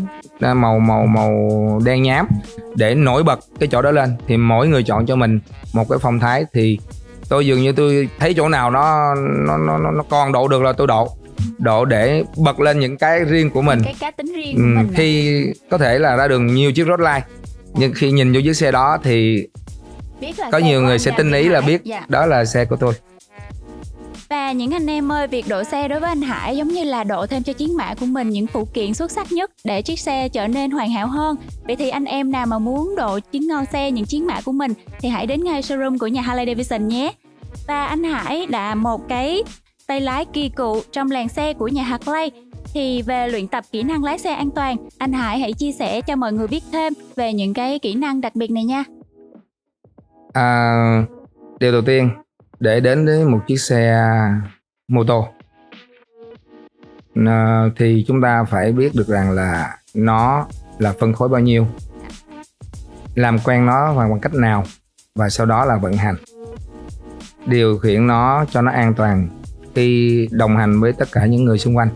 màu 0.40 0.78
màu 0.78 1.06
màu 1.06 1.30
đen 1.84 2.02
nhám 2.02 2.26
để 2.74 2.94
nổi 2.94 3.22
bật 3.22 3.40
cái 3.60 3.68
chỗ 3.72 3.82
đó 3.82 3.90
lên. 3.90 4.16
Thì 4.26 4.36
mỗi 4.36 4.68
người 4.68 4.82
chọn 4.82 5.06
cho 5.06 5.16
mình 5.16 5.40
một 5.72 5.88
cái 5.88 5.98
phong 6.02 6.18
thái 6.18 6.44
thì 6.52 6.78
tôi 7.28 7.46
dường 7.46 7.62
như 7.62 7.72
tôi 7.72 8.08
thấy 8.18 8.34
chỗ 8.34 8.48
nào 8.48 8.70
nó 8.70 9.14
nó 9.46 9.56
nó 9.56 9.78
nó 9.78 10.02
còn 10.10 10.32
độ 10.32 10.48
được 10.48 10.62
là 10.62 10.72
tôi 10.72 10.86
độ. 10.86 11.08
Độ 11.58 11.84
để 11.84 12.24
bật 12.36 12.60
lên 12.60 12.80
những 12.80 12.96
cái 12.96 13.24
riêng 13.24 13.50
của 13.50 13.62
mình. 13.62 13.80
Cái 13.84 13.94
cá 14.00 14.10
tính 14.10 14.32
riêng 14.36 14.56
của 14.56 14.62
ừ, 14.62 14.66
mình 14.76 14.88
khi 14.94 15.42
có 15.70 15.78
thể 15.78 15.98
là 15.98 16.16
ra 16.16 16.28
đường 16.28 16.46
nhiều 16.46 16.72
chiếc 16.72 16.86
roadline 16.86 17.22
nhưng 17.76 17.92
khi 17.92 18.10
nhìn 18.10 18.32
vô 18.32 18.40
chiếc 18.44 18.56
xe 18.56 18.72
đó 18.72 18.98
thì 19.02 19.46
có 20.52 20.58
nhiều 20.58 20.82
người 20.82 20.98
sẽ 20.98 21.12
tinh 21.16 21.32
ý 21.32 21.48
là 21.48 21.60
biết 21.60 21.84
dạ. 21.84 22.04
đó 22.08 22.26
là 22.26 22.44
xe 22.44 22.64
của 22.64 22.76
tôi 22.76 22.94
và 24.28 24.52
những 24.52 24.74
anh 24.74 24.86
em 24.86 25.12
ơi, 25.12 25.26
việc 25.26 25.44
độ 25.48 25.64
xe 25.64 25.88
đối 25.88 26.00
với 26.00 26.08
anh 26.08 26.22
Hải 26.22 26.56
giống 26.56 26.68
như 26.68 26.84
là 26.84 27.04
độ 27.04 27.26
thêm 27.26 27.42
cho 27.42 27.52
chiến 27.52 27.76
mã 27.76 27.94
của 27.94 28.06
mình 28.06 28.30
những 28.30 28.46
phụ 28.46 28.64
kiện 28.64 28.94
xuất 28.94 29.10
sắc 29.10 29.32
nhất 29.32 29.50
để 29.64 29.82
chiếc 29.82 29.98
xe 29.98 30.28
trở 30.28 30.48
nên 30.48 30.70
hoàn 30.70 30.90
hảo 30.90 31.06
hơn. 31.06 31.36
Vậy 31.66 31.76
thì 31.76 31.88
anh 31.88 32.04
em 32.04 32.32
nào 32.32 32.46
mà 32.46 32.58
muốn 32.58 32.94
độ 32.96 33.18
chiến 33.18 33.46
ngon 33.46 33.64
xe 33.72 33.90
những 33.90 34.04
chiến 34.04 34.26
mã 34.26 34.40
của 34.40 34.52
mình 34.52 34.72
thì 35.00 35.08
hãy 35.08 35.26
đến 35.26 35.44
ngay 35.44 35.60
showroom 35.60 35.98
của 35.98 36.06
nhà 36.06 36.22
Harley 36.22 36.46
Davidson 36.46 36.88
nhé. 36.88 37.12
Và 37.66 37.86
anh 37.86 38.04
Hải 38.04 38.46
là 38.46 38.74
một 38.74 39.08
cái 39.08 39.42
tay 39.86 40.00
lái 40.00 40.24
kỳ 40.24 40.48
cựu 40.48 40.80
trong 40.92 41.10
làng 41.10 41.28
xe 41.28 41.52
của 41.52 41.68
nhà 41.68 41.82
Harley 41.82 42.30
thì 42.74 43.02
về 43.02 43.28
luyện 43.28 43.48
tập 43.48 43.64
kỹ 43.72 43.82
năng 43.82 44.04
lái 44.04 44.18
xe 44.18 44.34
an 44.34 44.50
toàn, 44.50 44.76
anh 44.98 45.12
Hải 45.12 45.38
hãy 45.38 45.52
chia 45.52 45.72
sẻ 45.72 46.00
cho 46.00 46.16
mọi 46.16 46.32
người 46.32 46.46
biết 46.46 46.64
thêm 46.72 46.92
về 47.16 47.32
những 47.32 47.54
cái 47.54 47.78
kỹ 47.78 47.94
năng 47.94 48.20
đặc 48.20 48.34
biệt 48.34 48.50
này 48.50 48.64
nha. 48.64 48.84
À, 50.32 51.04
điều 51.60 51.72
đầu 51.72 51.82
tiên 51.82 52.10
để 52.60 52.80
đến 52.80 53.06
với 53.06 53.24
một 53.24 53.40
chiếc 53.46 53.60
xe 53.60 54.04
mô 54.88 55.04
tô. 55.04 55.28
À, 57.26 57.64
thì 57.76 58.04
chúng 58.08 58.22
ta 58.22 58.44
phải 58.44 58.72
biết 58.72 58.94
được 58.94 59.06
rằng 59.06 59.30
là 59.30 59.78
nó 59.94 60.46
là 60.78 60.92
phân 61.00 61.12
khối 61.12 61.28
bao 61.28 61.40
nhiêu 61.40 61.66
làm 63.14 63.38
quen 63.38 63.66
nó 63.66 63.94
bằng 63.94 64.20
cách 64.20 64.34
nào 64.34 64.64
và 65.14 65.28
sau 65.28 65.46
đó 65.46 65.64
là 65.64 65.76
vận 65.76 65.92
hành. 65.92 66.16
Điều 67.46 67.78
khiển 67.78 68.06
nó 68.06 68.44
cho 68.50 68.62
nó 68.62 68.70
an 68.70 68.94
toàn 68.94 69.28
khi 69.74 70.28
đồng 70.30 70.56
hành 70.56 70.80
với 70.80 70.92
tất 70.92 71.08
cả 71.12 71.26
những 71.26 71.44
người 71.44 71.58
xung 71.58 71.76
quanh 71.76 71.88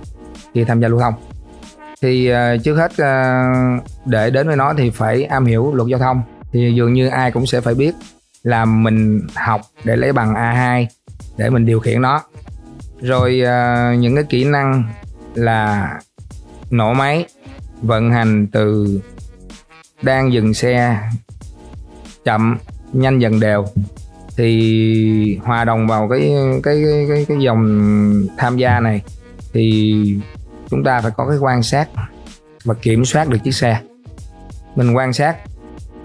khi 0.54 0.64
tham 0.64 0.80
gia 0.80 0.88
lưu 0.88 1.00
thông. 1.00 1.14
Thì 2.02 2.32
uh, 2.32 2.62
trước 2.64 2.74
hết 2.76 2.92
uh, 2.92 3.82
để 4.06 4.30
đến 4.30 4.46
với 4.46 4.56
nó 4.56 4.74
thì 4.78 4.90
phải 4.90 5.24
am 5.24 5.44
hiểu 5.44 5.74
luật 5.74 5.88
giao 5.88 5.98
thông. 5.98 6.22
Thì 6.52 6.72
dường 6.76 6.92
như 6.92 7.08
ai 7.08 7.30
cũng 7.30 7.46
sẽ 7.46 7.60
phải 7.60 7.74
biết 7.74 7.94
là 8.42 8.64
mình 8.64 9.26
học 9.34 9.60
để 9.84 9.96
lấy 9.96 10.12
bằng 10.12 10.34
A2 10.34 10.86
để 11.36 11.50
mình 11.50 11.66
điều 11.66 11.80
khiển 11.80 12.02
nó. 12.02 12.22
Rồi 13.00 13.42
uh, 13.42 13.98
những 13.98 14.14
cái 14.14 14.24
kỹ 14.28 14.44
năng 14.44 14.84
là 15.34 15.90
nổ 16.70 16.92
máy 16.92 17.24
vận 17.82 18.10
hành 18.10 18.46
từ 18.46 19.00
đang 20.02 20.32
dừng 20.32 20.54
xe 20.54 21.00
chậm 22.24 22.58
nhanh 22.92 23.18
dần 23.18 23.40
đều. 23.40 23.64
Thì 24.36 25.38
hòa 25.42 25.64
đồng 25.64 25.86
vào 25.86 26.08
cái 26.08 26.32
cái 26.62 26.82
cái 26.84 27.06
cái, 27.08 27.24
cái 27.28 27.38
dòng 27.40 28.26
tham 28.38 28.56
gia 28.56 28.80
này 28.80 29.02
thì 29.52 29.94
chúng 30.70 30.84
ta 30.84 31.00
phải 31.00 31.10
có 31.16 31.28
cái 31.28 31.38
quan 31.38 31.62
sát 31.62 31.88
và 32.64 32.74
kiểm 32.74 33.04
soát 33.04 33.28
được 33.28 33.38
chiếc 33.44 33.54
xe. 33.54 33.80
Mình 34.76 34.92
quan 34.92 35.12
sát 35.12 35.36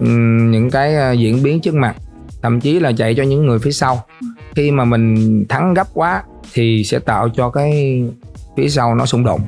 những 0.00 0.70
cái 0.70 0.94
ờ, 0.94 1.12
diễn 1.12 1.42
biến 1.42 1.60
trước 1.60 1.74
mặt 1.74 1.96
thậm 2.46 2.60
chí 2.60 2.80
là 2.80 2.92
chạy 2.92 3.14
cho 3.14 3.22
những 3.22 3.46
người 3.46 3.58
phía 3.58 3.70
sau. 3.70 4.04
Khi 4.56 4.70
mà 4.70 4.84
mình 4.84 5.44
thắng 5.48 5.74
gấp 5.74 5.86
quá 5.94 6.22
thì 6.52 6.84
sẽ 6.84 6.98
tạo 6.98 7.28
cho 7.28 7.50
cái 7.50 8.02
phía 8.56 8.68
sau 8.68 8.94
nó 8.94 9.06
xung 9.06 9.24
đột 9.24 9.40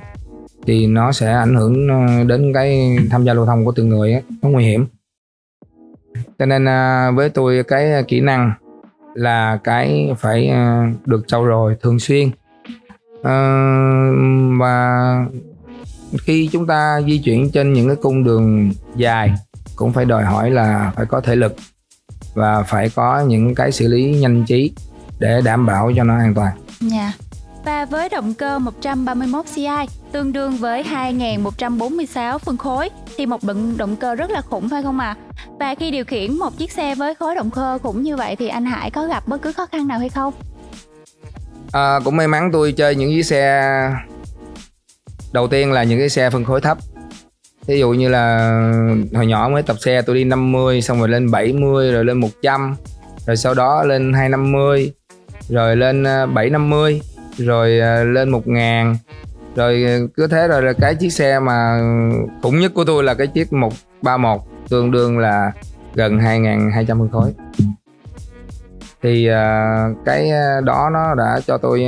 thì 0.67 0.87
nó 0.87 1.13
sẽ 1.13 1.33
ảnh 1.33 1.55
hưởng 1.55 1.89
ờ, 1.89 2.25
đến 2.25 2.53
cái 2.55 2.97
tham 3.11 3.25
gia 3.25 3.35
lưu 3.35 3.47
thông 3.47 3.65
của 3.65 3.73
từng 3.73 3.89
người 3.89 4.13
ấy, 4.13 4.23
nó 4.43 4.49
nguy 4.49 4.65
hiểm. 4.65 4.87
Cho 6.39 6.47
nên 6.47 6.65
ờ, 6.65 7.13
với 7.15 7.29
tôi 7.29 7.63
cái 7.69 8.03
kỹ 8.09 8.21
năng 8.21 8.53
là 9.15 9.59
cái 9.65 10.15
phải 10.19 10.49
ờ, 10.49 10.83
được 11.07 11.29
trau 11.29 11.47
dồi 11.47 11.77
thường 11.83 11.99
xuyên. 11.99 12.31
Và 14.59 15.27
khi 16.21 16.49
chúng 16.53 16.67
ta 16.67 17.01
di 17.07 17.19
chuyển 17.19 17.51
trên 17.51 17.73
những 17.73 17.87
cái 17.87 17.97
cung 17.97 18.25
đường 18.25 18.71
dài 18.97 19.33
cũng 19.77 19.93
phải 19.93 20.05
đòi 20.05 20.25
hỏi 20.25 20.51
là 20.51 20.93
phải 20.97 21.07
có 21.07 21.21
thể 21.21 21.37
lực 21.37 21.57
và 22.39 22.63
phải 22.63 22.91
có 22.91 23.21
những 23.21 23.55
cái 23.55 23.73
xử 23.73 23.89
lý 23.89 24.15
nhanh 24.21 24.45
trí 24.45 24.73
để 25.19 25.41
đảm 25.45 25.67
bảo 25.67 25.93
cho 25.97 26.05
nó 26.05 26.19
an 26.19 26.35
toàn. 26.35 26.53
Dạ. 26.81 26.99
Yeah. 26.99 27.15
Và 27.65 27.85
với 27.85 28.09
động 28.09 28.35
cơ 28.35 28.59
131 28.59 29.45
CI 29.55 29.67
tương 30.13 30.33
đương 30.33 30.57
với 30.57 30.83
2146 30.83 32.39
phân 32.39 32.57
khối 32.57 32.89
thì 33.17 33.27
một 33.27 33.45
động 33.45 33.77
động 33.77 33.97
cơ 33.97 34.15
rất 34.15 34.31
là 34.31 34.41
khủng 34.41 34.69
phải 34.69 34.83
không 34.83 35.01
ạ? 35.01 35.17
À? 35.19 35.43
Và 35.61 35.75
khi 35.75 35.91
điều 35.91 36.05
khiển 36.05 36.33
một 36.33 36.59
chiếc 36.59 36.73
xe 36.73 36.95
với 36.95 37.15
khối 37.15 37.35
động 37.35 37.51
cơ 37.51 37.79
khủng 37.83 38.03
như 38.03 38.17
vậy 38.17 38.37
thì 38.37 38.49
anh 38.49 38.65
Hải 38.65 38.91
có 38.91 39.07
gặp 39.07 39.29
bất 39.29 39.43
cứ 39.43 39.53
khó 39.53 39.67
khăn 39.67 39.89
nào 39.89 39.99
hay 39.99 40.09
không? 40.09 40.35
À, 41.73 42.01
cũng 42.05 42.17
may 42.17 42.29
mắn 42.29 42.51
tôi 42.53 42.73
chơi 42.73 42.95
những 42.95 43.11
chiếc 43.11 43.23
xe 43.23 43.63
đầu 45.33 45.49
tiên 45.49 45.73
là 45.73 45.83
những 45.83 45.99
cái 45.99 46.09
xe 46.09 46.31
phân 46.31 46.45
khối 46.45 46.61
thấp 46.61 46.79
ví 47.69 47.79
dụ 47.79 47.91
như 47.91 48.09
là 48.09 48.51
hồi 49.15 49.27
nhỏ 49.27 49.49
mới 49.53 49.63
tập 49.63 49.77
xe 49.81 50.03
tôi 50.03 50.17
đi 50.17 50.25
50 50.25 50.83
xong 50.83 50.99
rồi 50.99 51.09
lên 51.09 51.31
70 51.31 51.93
rồi 51.93 52.05
lên 52.05 52.19
100 52.19 52.77
rồi 53.27 53.37
sau 53.37 53.55
đó 53.55 53.83
lên 53.85 54.13
250 54.13 54.93
rồi 55.49 55.77
lên 55.77 56.05
750 56.05 57.01
ờ, 57.39 57.45
rồi 57.45 57.79
ờ, 57.79 58.05
lên 58.05 58.29
1000 58.29 58.95
rồi 59.57 59.85
ờ, 59.85 60.07
cứ 60.17 60.27
thế 60.27 60.49
rồi 60.49 60.63
là 60.63 60.73
cái 60.73 60.95
chiếc 60.95 61.13
xe 61.13 61.41
mà 61.41 61.81
khủng 62.43 62.61
nhất 62.61 62.73
của 62.75 62.85
tôi 62.85 63.05
là 63.05 63.15
cái 63.15 63.27
chiếc 63.27 63.53
131 63.53 64.41
tương 64.69 64.91
đương 64.91 65.19
là 65.19 65.53
gần 65.95 66.19
2200 66.19 66.99
phân 66.99 67.09
khối 67.09 67.35
thì 69.03 69.31
uh, 69.31 69.97
cái 70.05 70.31
đó 70.65 70.91
nó 70.93 71.15
đã 71.15 71.41
cho 71.47 71.59
tôi 71.59 71.87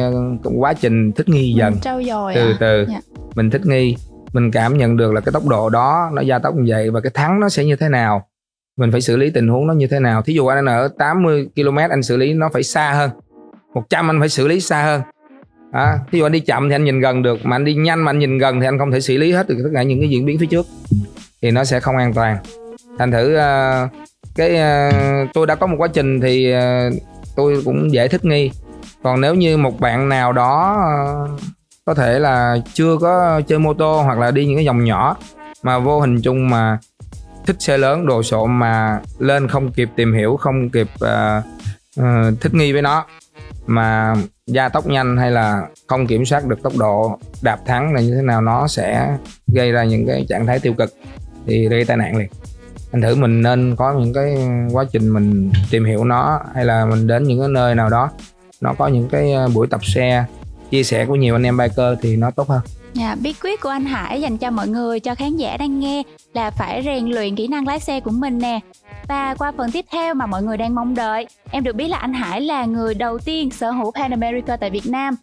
quá 0.58 0.74
trình 0.74 1.12
thích 1.12 1.28
nghi 1.28 1.52
dần 1.56 1.80
trau 1.80 2.02
dồi 2.02 2.34
từ 2.34 2.50
à? 2.50 2.56
từ 2.60 2.76
yeah. 2.76 2.88
Dạ. 2.88 3.00
mình 3.34 3.50
thích 3.50 3.66
nghi 3.66 3.96
mình 4.32 4.50
cảm 4.50 4.78
nhận 4.78 4.96
được 4.96 5.12
là 5.12 5.20
cái 5.20 5.32
tốc 5.32 5.46
độ 5.46 5.68
đó 5.68 6.10
nó 6.12 6.22
gia 6.22 6.38
tốc 6.38 6.54
như 6.54 6.64
vậy 6.66 6.90
và 6.90 7.00
cái 7.00 7.10
thắng 7.14 7.40
nó 7.40 7.48
sẽ 7.48 7.64
như 7.64 7.76
thế 7.76 7.88
nào. 7.88 8.26
Mình 8.76 8.92
phải 8.92 9.00
xử 9.00 9.16
lý 9.16 9.30
tình 9.30 9.48
huống 9.48 9.66
nó 9.66 9.74
như 9.74 9.86
thế 9.86 10.00
nào. 10.00 10.22
Thí 10.22 10.34
dụ 10.34 10.46
anh 10.46 10.66
ở 10.66 10.88
80 10.98 11.48
km 11.56 11.76
anh 11.76 12.02
xử 12.02 12.16
lý 12.16 12.32
nó 12.32 12.48
phải 12.52 12.62
xa 12.62 12.92
hơn. 12.92 13.10
100 13.74 14.10
anh 14.10 14.20
phải 14.20 14.28
xử 14.28 14.48
lý 14.48 14.60
xa 14.60 14.82
hơn. 14.82 15.02
À, 15.72 15.98
thí 16.12 16.18
dụ 16.18 16.26
anh 16.26 16.32
đi 16.32 16.40
chậm 16.40 16.68
thì 16.68 16.74
anh 16.74 16.84
nhìn 16.84 17.00
gần 17.00 17.22
được 17.22 17.38
mà 17.42 17.56
anh 17.56 17.64
đi 17.64 17.74
nhanh 17.74 18.00
mà 18.00 18.10
anh 18.10 18.18
nhìn 18.18 18.38
gần 18.38 18.60
thì 18.60 18.66
anh 18.66 18.78
không 18.78 18.90
thể 18.90 19.00
xử 19.00 19.16
lý 19.16 19.32
hết 19.32 19.48
được 19.48 19.56
tất 19.64 19.70
cả 19.74 19.82
những 19.82 20.00
cái 20.00 20.10
diễn 20.10 20.26
biến 20.26 20.38
phía 20.38 20.46
trước. 20.46 20.66
Thì 21.42 21.50
nó 21.50 21.64
sẽ 21.64 21.80
không 21.80 21.96
an 21.96 22.14
toàn. 22.14 22.36
Thành 22.98 23.12
thử 23.12 23.36
uh, 23.36 23.90
cái 24.36 24.50
uh, 24.50 25.28
tôi 25.34 25.46
đã 25.46 25.54
có 25.54 25.66
một 25.66 25.76
quá 25.78 25.88
trình 25.88 26.20
thì 26.20 26.54
uh, 26.54 26.94
tôi 27.36 27.62
cũng 27.64 27.92
dễ 27.92 28.08
thích 28.08 28.24
nghi. 28.24 28.50
Còn 29.02 29.20
nếu 29.20 29.34
như 29.34 29.56
một 29.56 29.80
bạn 29.80 30.08
nào 30.08 30.32
đó 30.32 30.78
uh, 31.24 31.40
có 31.84 31.94
thể 31.94 32.18
là 32.18 32.56
chưa 32.74 32.96
có 33.00 33.40
chơi 33.46 33.58
mô 33.58 33.74
tô 33.74 34.02
hoặc 34.02 34.18
là 34.18 34.30
đi 34.30 34.46
những 34.46 34.56
cái 34.56 34.64
dòng 34.64 34.84
nhỏ 34.84 35.16
mà 35.62 35.78
vô 35.78 36.00
hình 36.00 36.20
chung 36.22 36.50
mà 36.50 36.78
thích 37.46 37.56
xe 37.58 37.78
lớn 37.78 38.06
đồ 38.06 38.22
sộ 38.22 38.46
mà 38.46 39.00
lên 39.18 39.48
không 39.48 39.72
kịp 39.72 39.88
tìm 39.96 40.14
hiểu 40.14 40.36
không 40.36 40.70
kịp 40.70 40.88
uh, 41.04 41.44
uh, 42.00 42.40
thích 42.40 42.54
nghi 42.54 42.72
với 42.72 42.82
nó 42.82 43.04
mà 43.66 44.14
gia 44.46 44.68
tốc 44.68 44.86
nhanh 44.86 45.16
hay 45.16 45.30
là 45.30 45.62
không 45.86 46.06
kiểm 46.06 46.24
soát 46.24 46.46
được 46.46 46.62
tốc 46.62 46.72
độ 46.76 47.18
đạp 47.42 47.58
thắng 47.66 47.94
là 47.94 48.00
như 48.00 48.14
thế 48.14 48.22
nào 48.22 48.40
nó 48.40 48.68
sẽ 48.68 49.16
gây 49.46 49.72
ra 49.72 49.84
những 49.84 50.06
cái 50.06 50.26
trạng 50.28 50.46
thái 50.46 50.58
tiêu 50.58 50.74
cực 50.74 50.94
thì 51.46 51.68
gây 51.68 51.84
tai 51.84 51.96
nạn 51.96 52.16
liền. 52.16 52.28
Anh 52.92 53.02
thử 53.02 53.14
mình 53.14 53.42
nên 53.42 53.76
có 53.76 53.92
những 53.92 54.12
cái 54.12 54.36
quá 54.72 54.84
trình 54.92 55.08
mình 55.08 55.52
tìm 55.70 55.84
hiểu 55.84 56.04
nó 56.04 56.40
hay 56.54 56.64
là 56.64 56.84
mình 56.84 57.06
đến 57.06 57.22
những 57.22 57.40
cái 57.40 57.48
nơi 57.48 57.74
nào 57.74 57.88
đó 57.88 58.10
nó 58.60 58.74
có 58.78 58.88
những 58.88 59.08
cái 59.08 59.32
ờ, 59.32 59.48
buổi 59.48 59.66
tập 59.66 59.84
xe 59.84 60.24
chia 60.70 60.82
sẻ 60.82 61.06
của 61.06 61.14
nhiều 61.14 61.34
anh 61.34 61.42
em 61.42 61.56
biker 61.56 61.98
thì 62.02 62.16
nó 62.16 62.30
tốt 62.30 62.48
hơn 62.48 62.60
Dạ, 62.92 63.16
bí 63.22 63.34
quyết 63.42 63.60
của 63.60 63.68
anh 63.68 63.84
Hải 63.84 64.20
dành 64.20 64.38
cho 64.38 64.50
mọi 64.50 64.68
người, 64.68 65.00
cho 65.00 65.14
khán 65.14 65.36
giả 65.36 65.56
đang 65.56 65.80
nghe 65.80 66.02
là 66.34 66.50
phải 66.50 66.82
rèn 66.84 67.06
luyện 67.06 67.36
kỹ 67.36 67.48
năng 67.48 67.66
lái 67.66 67.80
xe 67.80 68.00
của 68.00 68.10
mình 68.10 68.38
nè. 68.38 68.60
Và 69.08 69.34
qua 69.34 69.52
phần 69.56 69.70
tiếp 69.72 69.84
theo 69.92 70.14
mà 70.14 70.26
mọi 70.26 70.42
người 70.42 70.56
đang 70.56 70.74
mong 70.74 70.94
đợi, 70.94 71.26
em 71.50 71.64
được 71.64 71.76
biết 71.76 71.88
là 71.88 71.96
anh 71.96 72.12
Hải 72.12 72.40
là 72.40 72.64
người 72.64 72.94
đầu 72.94 73.18
tiên 73.18 73.50
sở 73.50 73.70
hữu 73.70 73.90
Pan 73.90 74.10
America 74.10 74.56
tại 74.56 74.70
Việt 74.70 74.86
Nam. 74.86 75.14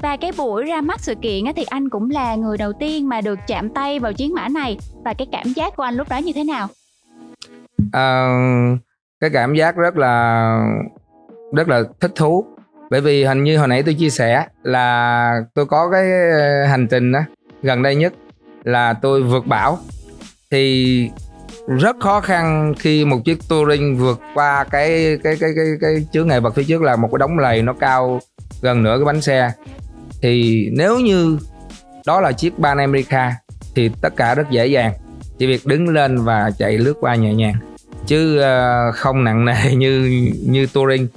Và 0.00 0.16
cái 0.16 0.32
buổi 0.36 0.64
ra 0.64 0.80
mắt 0.80 1.00
sự 1.00 1.14
kiện 1.14 1.44
thì 1.56 1.64
anh 1.64 1.88
cũng 1.88 2.10
là 2.10 2.34
người 2.34 2.58
đầu 2.58 2.72
tiên 2.72 3.08
mà 3.08 3.20
được 3.20 3.38
chạm 3.46 3.68
tay 3.68 3.98
vào 3.98 4.12
chiến 4.12 4.34
mã 4.34 4.48
này. 4.48 4.78
Và 5.04 5.14
cái 5.14 5.26
cảm 5.32 5.52
giác 5.52 5.76
của 5.76 5.82
anh 5.82 5.94
lúc 5.94 6.08
đó 6.08 6.16
như 6.16 6.32
thế 6.32 6.44
nào? 6.44 6.68
À, 7.92 8.28
cái 9.20 9.30
cảm 9.32 9.54
giác 9.54 9.76
rất 9.76 9.96
là 9.96 10.58
rất 11.54 11.68
là 11.68 11.82
thích 12.00 12.12
thú 12.14 12.44
bởi 12.90 13.00
vì 13.00 13.24
hình 13.24 13.44
như 13.44 13.58
hồi 13.58 13.68
nãy 13.68 13.82
tôi 13.82 13.94
chia 13.94 14.10
sẻ 14.10 14.46
là 14.62 15.40
tôi 15.54 15.66
có 15.66 15.90
cái 15.92 16.10
ờ, 16.32 16.66
hành 16.66 16.88
trình 16.90 17.12
đó 17.12 17.20
gần 17.62 17.82
đây 17.82 17.94
nhất 17.94 18.12
là 18.64 18.92
tôi 18.92 19.22
vượt 19.22 19.46
bão. 19.46 19.78
Thì 20.50 21.10
rất 21.66 21.96
khó 22.00 22.20
khăn 22.20 22.74
khi 22.78 23.04
một 23.04 23.18
chiếc 23.24 23.38
touring 23.48 23.96
vượt 23.96 24.20
qua 24.34 24.64
cái 24.70 25.18
cái 25.24 25.36
cái 25.40 25.50
cái 25.56 25.66
cái 25.80 26.06
chướng 26.12 26.28
ngại 26.28 26.40
vật 26.40 26.54
phía 26.54 26.64
trước 26.64 26.82
là 26.82 26.96
một 26.96 27.08
cái 27.12 27.18
đống 27.18 27.38
lầy 27.38 27.62
nó 27.62 27.72
cao 27.72 28.20
gần 28.62 28.82
nửa 28.82 28.96
cái 28.98 29.04
bánh 29.04 29.20
xe. 29.20 29.52
Thì 30.22 30.66
nếu 30.72 30.98
như 30.98 31.38
đó 32.06 32.20
là 32.20 32.32
chiếc 32.32 32.52
Pan 32.62 32.78
America 32.78 33.34
thì 33.74 33.90
tất 34.00 34.16
cả 34.16 34.34
rất 34.34 34.50
dễ 34.50 34.66
dàng. 34.66 34.92
Chỉ 35.38 35.46
việc 35.46 35.66
đứng 35.66 35.88
lên 35.88 36.24
và 36.24 36.50
chạy 36.58 36.78
lướt 36.78 36.94
qua 37.00 37.14
nhẹ 37.14 37.34
nhàng. 37.34 37.54
Chứ 38.06 38.38
ờ, 38.38 38.92
không 38.92 39.24
nặng 39.24 39.44
nề 39.44 39.74
như 39.74 40.22
như 40.46 40.66
touring 40.66 41.08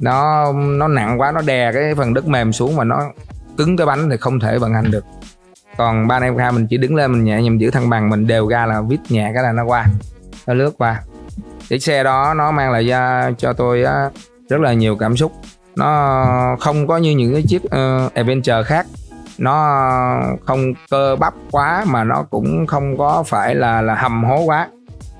nó 0.00 0.52
nó 0.52 0.88
nặng 0.88 1.20
quá 1.20 1.32
nó 1.32 1.40
đè 1.40 1.72
cái 1.72 1.94
phần 1.94 2.14
đất 2.14 2.26
mềm 2.26 2.52
xuống 2.52 2.76
mà 2.76 2.84
nó 2.84 3.00
cứng 3.56 3.76
cái 3.76 3.86
bánh 3.86 4.10
thì 4.10 4.16
không 4.16 4.40
thể 4.40 4.58
vận 4.58 4.74
hành 4.74 4.90
được. 4.90 5.04
Còn 5.76 6.08
ba 6.08 6.18
em 6.18 6.54
mình 6.54 6.66
chỉ 6.70 6.76
đứng 6.76 6.94
lên 6.94 7.12
mình 7.12 7.24
nhẹ 7.24 7.42
nhàng 7.42 7.60
giữ 7.60 7.70
thăng 7.70 7.90
bằng 7.90 8.10
mình 8.10 8.26
đều 8.26 8.48
ra 8.48 8.66
là 8.66 8.80
vít 8.80 9.00
nhẹ 9.08 9.30
cái 9.34 9.42
là 9.42 9.52
nó 9.52 9.64
qua 9.64 9.86
nó 10.46 10.54
lướt 10.54 10.70
qua. 10.78 11.00
Chiếc 11.68 11.82
xe 11.82 12.04
đó 12.04 12.34
nó 12.34 12.50
mang 12.50 12.72
lại 12.72 12.86
ra 12.86 13.30
cho 13.38 13.52
tôi 13.52 13.82
rất 14.48 14.60
là 14.60 14.72
nhiều 14.72 14.96
cảm 14.96 15.16
xúc. 15.16 15.32
Nó 15.76 16.56
không 16.60 16.86
có 16.86 16.96
như 16.96 17.10
những 17.10 17.32
cái 17.32 17.42
chiếc 17.48 17.62
uh, 17.64 18.14
adventure 18.14 18.62
khác. 18.62 18.86
Nó 19.38 19.82
không 20.46 20.72
cơ 20.90 21.16
bắp 21.16 21.34
quá 21.50 21.84
mà 21.88 22.04
nó 22.04 22.22
cũng 22.30 22.66
không 22.66 22.98
có 22.98 23.22
phải 23.26 23.54
là 23.54 23.80
là 23.80 23.94
hầm 23.94 24.24
hố 24.24 24.40
quá. 24.40 24.68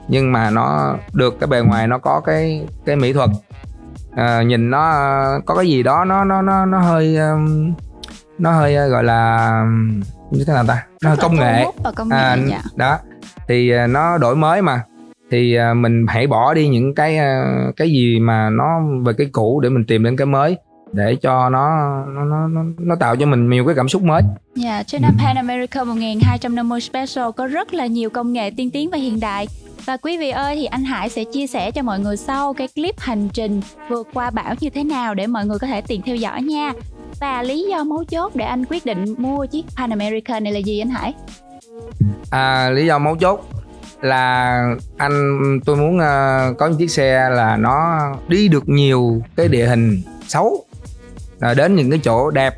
Nhưng 0.08 0.32
mà 0.32 0.50
nó 0.50 0.94
được 1.12 1.40
cái 1.40 1.46
bề 1.46 1.60
ngoài 1.60 1.86
nó 1.86 1.98
có 1.98 2.20
cái 2.20 2.66
cái 2.86 2.96
mỹ 2.96 3.12
thuật 3.12 3.30
à, 4.16 4.42
nhìn 4.42 4.70
nó 4.70 5.24
có 5.46 5.54
cái 5.54 5.66
gì 5.66 5.82
đó 5.82 6.04
nó 6.04 6.24
nó 6.24 6.42
nó 6.42 6.66
nó 6.66 6.78
hơi 6.78 7.18
nó 8.38 8.52
hơi 8.52 8.88
gọi 8.88 9.04
là 9.04 9.50
như 10.30 10.44
thế 10.46 10.52
nào 10.52 10.64
ta? 10.68 10.86
Nó 11.02 11.08
hơi 11.08 11.18
công 11.20 11.36
nghệ, 11.36 11.64
công 11.96 12.08
nghệ 12.08 12.16
à, 12.16 12.36
dạ. 12.48 12.60
đó. 12.76 12.98
Thì 13.48 13.72
nó 13.88 14.18
đổi 14.18 14.36
mới 14.36 14.62
mà. 14.62 14.82
Thì 15.30 15.56
mình 15.76 16.06
hãy 16.08 16.26
bỏ 16.26 16.54
đi 16.54 16.68
những 16.68 16.94
cái 16.94 17.18
cái 17.76 17.90
gì 17.90 18.20
mà 18.20 18.50
nó 18.50 18.80
về 19.04 19.12
cái 19.18 19.26
cũ 19.32 19.60
để 19.60 19.68
mình 19.68 19.84
tìm 19.84 20.04
đến 20.04 20.16
cái 20.16 20.26
mới 20.26 20.56
để 20.92 21.16
cho 21.22 21.48
nó 21.48 21.68
nó 22.06 22.48
nó 22.48 22.62
nó 22.78 22.96
tạo 23.00 23.16
cho 23.16 23.26
mình 23.26 23.50
nhiều 23.50 23.66
cái 23.66 23.74
cảm 23.74 23.88
xúc 23.88 24.02
mới. 24.02 24.22
Dạ, 24.54 24.74
yeah, 24.74 24.86
trên 24.86 25.02
Pan 25.02 25.36
America 25.36 25.84
1250 25.84 26.80
Special 26.80 27.24
có 27.36 27.46
rất 27.46 27.74
là 27.74 27.86
nhiều 27.86 28.10
công 28.10 28.32
nghệ 28.32 28.50
tiên 28.56 28.70
tiến 28.70 28.90
và 28.90 28.98
hiện 28.98 29.20
đại 29.20 29.46
và 29.84 29.96
quý 29.96 30.18
vị 30.18 30.30
ơi 30.30 30.56
thì 30.56 30.64
anh 30.64 30.84
Hải 30.84 31.08
sẽ 31.08 31.24
chia 31.24 31.46
sẻ 31.46 31.70
cho 31.70 31.82
mọi 31.82 32.00
người 32.00 32.16
sau 32.16 32.54
cái 32.54 32.68
clip 32.68 33.00
hành 33.00 33.28
trình 33.32 33.60
vượt 33.88 34.08
qua 34.14 34.30
bão 34.30 34.54
như 34.60 34.70
thế 34.70 34.84
nào 34.84 35.14
để 35.14 35.26
mọi 35.26 35.46
người 35.46 35.58
có 35.58 35.66
thể 35.66 35.80
tiện 35.80 36.02
theo 36.02 36.16
dõi 36.16 36.42
nha. 36.42 36.72
Và 37.20 37.42
lý 37.42 37.66
do 37.70 37.84
mấu 37.84 38.04
chốt 38.04 38.36
để 38.36 38.44
anh 38.44 38.64
quyết 38.64 38.86
định 38.86 39.14
mua 39.18 39.46
chiếc 39.46 39.64
Pan 39.76 39.90
America 39.90 40.40
này 40.40 40.52
là 40.52 40.58
gì 40.58 40.80
anh 40.80 40.90
Hải? 40.90 41.14
À, 42.30 42.70
lý 42.70 42.86
do 42.86 42.98
mấu 42.98 43.16
chốt 43.16 43.48
là 44.00 44.62
anh 44.96 45.38
tôi 45.64 45.76
muốn 45.76 45.96
uh, 45.96 46.58
có 46.58 46.68
một 46.68 46.74
chiếc 46.78 46.90
xe 46.90 47.28
là 47.30 47.56
nó 47.56 48.00
đi 48.28 48.48
được 48.48 48.68
nhiều 48.68 49.22
cái 49.36 49.48
địa 49.48 49.66
hình 49.66 50.02
xấu 50.26 50.64
là 51.40 51.54
đến 51.54 51.76
những 51.76 51.90
cái 51.90 52.00
chỗ 52.04 52.30
đẹp 52.30 52.54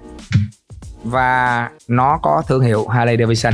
và 1.04 1.70
nó 1.88 2.18
có 2.22 2.42
thương 2.48 2.62
hiệu 2.62 2.88
Harley 2.88 3.16
Davidson. 3.16 3.52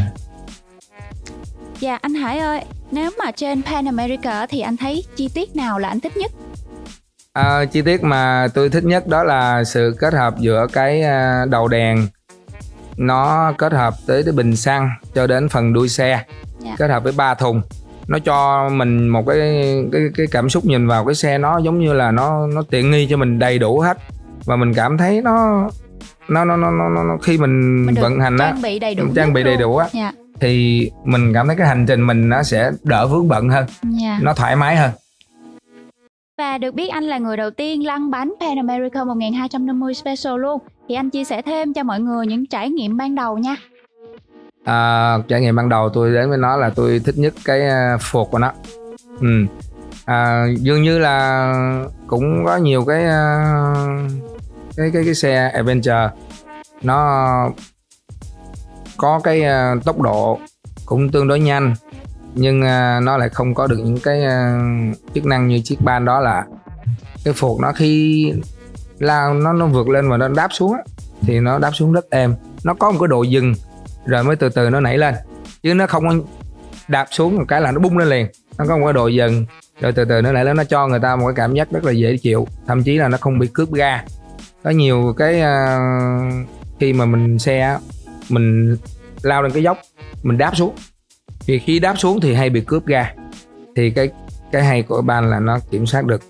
Dạ 1.80 1.98
anh 2.02 2.14
Hải 2.14 2.38
ơi, 2.38 2.64
nếu 2.94 3.10
mà 3.18 3.30
trên 3.30 3.62
Pan 3.62 3.84
America 3.84 4.46
thì 4.46 4.60
anh 4.60 4.76
thấy 4.76 5.04
chi 5.16 5.28
tiết 5.34 5.56
nào 5.56 5.78
là 5.78 5.88
anh 5.88 6.00
thích 6.00 6.16
nhất? 6.16 6.30
À, 7.32 7.64
chi 7.64 7.82
tiết 7.82 8.02
mà 8.02 8.48
tôi 8.54 8.68
thích 8.68 8.84
nhất 8.84 9.06
đó 9.06 9.24
là 9.24 9.64
sự 9.64 9.96
kết 9.98 10.14
hợp 10.14 10.34
giữa 10.38 10.66
cái 10.72 11.02
à, 11.02 11.44
đầu 11.50 11.68
đèn 11.68 12.08
nó 12.96 13.52
kết 13.58 13.72
hợp 13.72 13.94
tới 14.06 14.22
cái 14.22 14.32
bình 14.32 14.56
xăng 14.56 14.90
cho 15.14 15.26
đến 15.26 15.48
phần 15.48 15.72
đuôi 15.72 15.88
xe 15.88 16.08
yeah. 16.08 16.26
Dạ. 16.58 16.74
kết 16.78 16.90
hợp 16.90 17.02
với 17.02 17.12
ba 17.16 17.34
thùng 17.34 17.62
nó 18.08 18.18
cho 18.18 18.68
mình 18.68 19.08
một 19.08 19.24
cái 19.26 19.38
cái 19.92 20.02
cái 20.16 20.26
cảm 20.30 20.48
xúc 20.48 20.64
nhìn 20.64 20.86
vào 20.86 21.04
cái 21.04 21.14
xe 21.14 21.38
nó 21.38 21.58
giống 21.58 21.80
như 21.80 21.92
là 21.92 22.10
nó 22.10 22.46
nó 22.46 22.62
tiện 22.70 22.90
nghi 22.90 23.06
cho 23.10 23.16
mình 23.16 23.38
đầy 23.38 23.58
đủ 23.58 23.80
hết 23.80 23.98
và 24.44 24.56
mình 24.56 24.74
cảm 24.74 24.98
thấy 24.98 25.20
nó 25.22 25.68
nó 26.28 26.44
nó 26.44 26.56
nó 26.56 26.70
nó, 26.70 26.88
nó 26.88 27.16
khi 27.22 27.38
mình, 27.38 27.86
mình 27.86 27.94
vận 27.94 28.20
hành 28.20 28.38
á 28.38 28.46
trang 28.46 28.62
bị 28.62 28.78
đầy 28.78 28.94
đủ 28.94 29.04
trang 29.16 29.32
bị 29.32 29.42
đầy 29.42 29.56
đủ 29.56 29.76
á 29.76 29.88
dạ 29.92 30.12
thì 30.40 30.90
mình 31.04 31.32
cảm 31.34 31.46
thấy 31.46 31.56
cái 31.56 31.66
hành 31.66 31.86
trình 31.86 32.06
mình 32.06 32.28
nó 32.28 32.42
sẽ 32.42 32.70
đỡ 32.82 33.06
vướng 33.06 33.28
bận 33.28 33.48
hơn 33.48 33.66
dạ. 33.82 34.18
nó 34.22 34.34
thoải 34.34 34.56
mái 34.56 34.76
hơn. 34.76 34.90
Và 36.38 36.58
được 36.58 36.74
biết 36.74 36.88
anh 36.88 37.04
là 37.04 37.18
người 37.18 37.36
đầu 37.36 37.50
tiên 37.50 37.86
lăn 37.86 38.10
bánh 38.10 38.32
Pan 38.40 38.56
America 38.56 39.04
1250 39.04 39.94
Special 39.94 40.40
luôn. 40.40 40.60
Thì 40.88 40.94
anh 40.94 41.10
chia 41.10 41.24
sẻ 41.24 41.42
thêm 41.42 41.74
cho 41.74 41.82
mọi 41.82 42.00
người 42.00 42.26
những 42.26 42.46
trải 42.46 42.70
nghiệm 42.70 42.96
ban 42.96 43.14
đầu 43.14 43.38
nha. 43.38 43.56
À, 44.64 45.18
trải 45.28 45.40
nghiệm 45.40 45.56
ban 45.56 45.68
đầu 45.68 45.88
tôi 45.88 46.14
đến 46.14 46.28
với 46.28 46.38
nó 46.38 46.56
là 46.56 46.70
tôi 46.70 47.00
thích 47.04 47.14
nhất 47.18 47.34
cái 47.44 47.68
à, 47.68 47.96
phột 48.00 48.26
của 48.30 48.38
nó. 48.38 48.52
Ừ. 49.20 49.46
à, 50.04 50.46
dường 50.58 50.82
như 50.82 50.98
là 50.98 51.52
cũng 52.06 52.44
có 52.44 52.56
nhiều 52.56 52.84
cái 52.84 53.04
à, 53.04 53.44
cái 54.76 54.90
cái 54.92 55.04
cái 55.04 55.14
xe 55.14 55.50
adventure 55.54 56.08
nó 56.82 57.48
có 58.96 59.20
cái 59.24 59.42
uh, 59.76 59.84
tốc 59.84 60.00
độ 60.00 60.38
cũng 60.86 61.10
tương 61.10 61.28
đối 61.28 61.40
nhanh 61.40 61.74
nhưng 62.34 62.60
uh, 62.60 63.02
nó 63.02 63.16
lại 63.16 63.28
không 63.28 63.54
có 63.54 63.66
được 63.66 63.78
những 63.84 64.00
cái 64.00 64.22
uh, 64.22 64.96
chức 65.14 65.26
năng 65.26 65.48
như 65.48 65.60
chiếc 65.64 65.80
ban 65.80 66.04
đó 66.04 66.20
là 66.20 66.44
cái 67.24 67.34
phuộc 67.34 67.60
nó 67.60 67.72
khi 67.72 68.32
lao 68.98 69.34
nó 69.34 69.52
nó 69.52 69.66
vượt 69.66 69.88
lên 69.88 70.10
và 70.10 70.16
nó 70.16 70.28
đáp 70.28 70.48
xuống 70.52 70.72
á, 70.72 70.80
thì 71.20 71.40
nó 71.40 71.58
đáp 71.58 71.70
xuống 71.74 71.92
rất 71.92 72.10
êm. 72.10 72.34
Nó 72.64 72.74
có 72.74 72.90
một 72.90 72.98
cái 73.00 73.08
độ 73.08 73.22
dừng 73.22 73.54
rồi 74.06 74.24
mới 74.24 74.36
từ 74.36 74.48
từ 74.48 74.70
nó 74.70 74.80
nảy 74.80 74.98
lên 74.98 75.14
chứ 75.62 75.74
nó 75.74 75.86
không 75.86 76.08
có 76.08 76.14
đạp 76.88 77.06
xuống 77.10 77.36
một 77.36 77.44
cái 77.48 77.60
là 77.60 77.72
nó 77.72 77.80
bung 77.80 77.98
lên 77.98 78.08
liền. 78.08 78.26
Nó 78.58 78.64
có 78.68 78.76
một 78.76 78.86
cái 78.86 78.92
độ 78.92 79.08
dừng 79.08 79.46
rồi 79.80 79.92
từ 79.92 80.04
từ 80.04 80.20
nó 80.20 80.32
lại 80.32 80.54
nó 80.54 80.64
cho 80.64 80.86
người 80.86 81.00
ta 81.00 81.16
một 81.16 81.26
cái 81.26 81.34
cảm 81.36 81.54
giác 81.54 81.70
rất 81.70 81.84
là 81.84 81.92
dễ 81.92 82.16
chịu 82.16 82.46
thậm 82.66 82.82
chí 82.82 82.98
là 82.98 83.08
nó 83.08 83.18
không 83.20 83.38
bị 83.38 83.46
cướp 83.52 83.72
ga. 83.72 84.04
Có 84.62 84.70
nhiều 84.70 85.14
cái 85.16 85.42
uh, 85.42 86.48
khi 86.80 86.92
mà 86.92 87.04
mình 87.04 87.38
xe 87.38 87.78
mình 88.28 88.76
lao 89.22 89.42
lên 89.42 89.52
cái 89.52 89.62
dốc 89.62 89.78
mình 90.22 90.38
đáp 90.38 90.56
xuống. 90.56 90.74
Thì 91.40 91.58
khi 91.58 91.78
đáp 91.78 91.94
xuống 91.98 92.20
thì 92.20 92.34
hay 92.34 92.50
bị 92.50 92.60
cướp 92.60 92.86
ga. 92.86 93.12
Thì 93.76 93.90
cái 93.90 94.10
cái 94.52 94.64
hay 94.64 94.82
của 94.82 95.02
ban 95.02 95.30
là 95.30 95.40
nó 95.40 95.58
kiểm 95.70 95.86
soát 95.86 96.04
được 96.04 96.22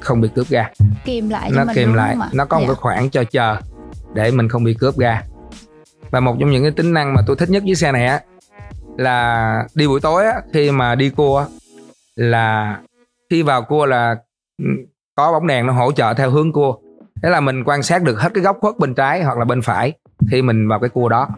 không 0.00 0.20
bị 0.20 0.28
cướp 0.34 0.48
ga. 0.48 0.68
Kìm 1.04 1.28
lại 1.28 1.50
nó 1.54 1.64
kìm 1.74 1.92
lại 1.94 2.16
nó 2.32 2.44
có 2.44 2.58
một 2.58 2.64
Dạ. 2.64 2.68
cái 2.68 2.74
khoảng 2.74 3.10
cho 3.10 3.24
chờ 3.24 3.56
để 4.14 4.30
mình 4.30 4.48
không 4.48 4.64
bị 4.64 4.74
cướp 4.74 4.98
ga. 4.98 5.22
Và 6.10 6.20
một 6.20 6.36
trong 6.40 6.50
những 6.50 6.62
cái 6.62 6.70
tính 6.70 6.92
năng 6.94 7.14
mà 7.14 7.22
tôi 7.26 7.36
thích 7.36 7.50
nhất 7.50 7.62
với 7.66 7.74
xe 7.74 7.92
này 7.92 8.06
á 8.06 8.20
là 8.98 9.64
đi 9.74 9.86
buổi 9.88 10.00
tối 10.00 10.26
á 10.26 10.32
khi 10.52 10.70
mà 10.70 10.94
đi 10.94 11.10
cua 11.10 11.46
là 12.16 12.78
khi 13.30 13.42
vào 13.42 13.62
cua 13.62 13.86
là 13.86 14.16
ừ, 14.58 14.64
có 15.14 15.32
bóng 15.32 15.46
đèn 15.46 15.66
nó 15.66 15.72
hỗ 15.72 15.92
trợ 15.92 16.14
theo 16.14 16.30
hướng 16.30 16.52
cua. 16.52 16.74
Thế 17.22 17.30
là 17.30 17.40
mình 17.40 17.64
quan 17.64 17.82
sát 17.82 18.02
được 18.02 18.20
hết 18.20 18.28
cái 18.34 18.42
góc 18.44 18.58
khuất 18.60 18.78
bên 18.78 18.94
trái 18.94 19.22
hoặc 19.22 19.38
là 19.38 19.44
bên 19.44 19.62
phải 19.62 19.92
khi 20.30 20.42
mình 20.42 20.68
vào 20.68 20.80
cái 20.80 20.90
cua 20.90 21.08
đó. 21.08 21.28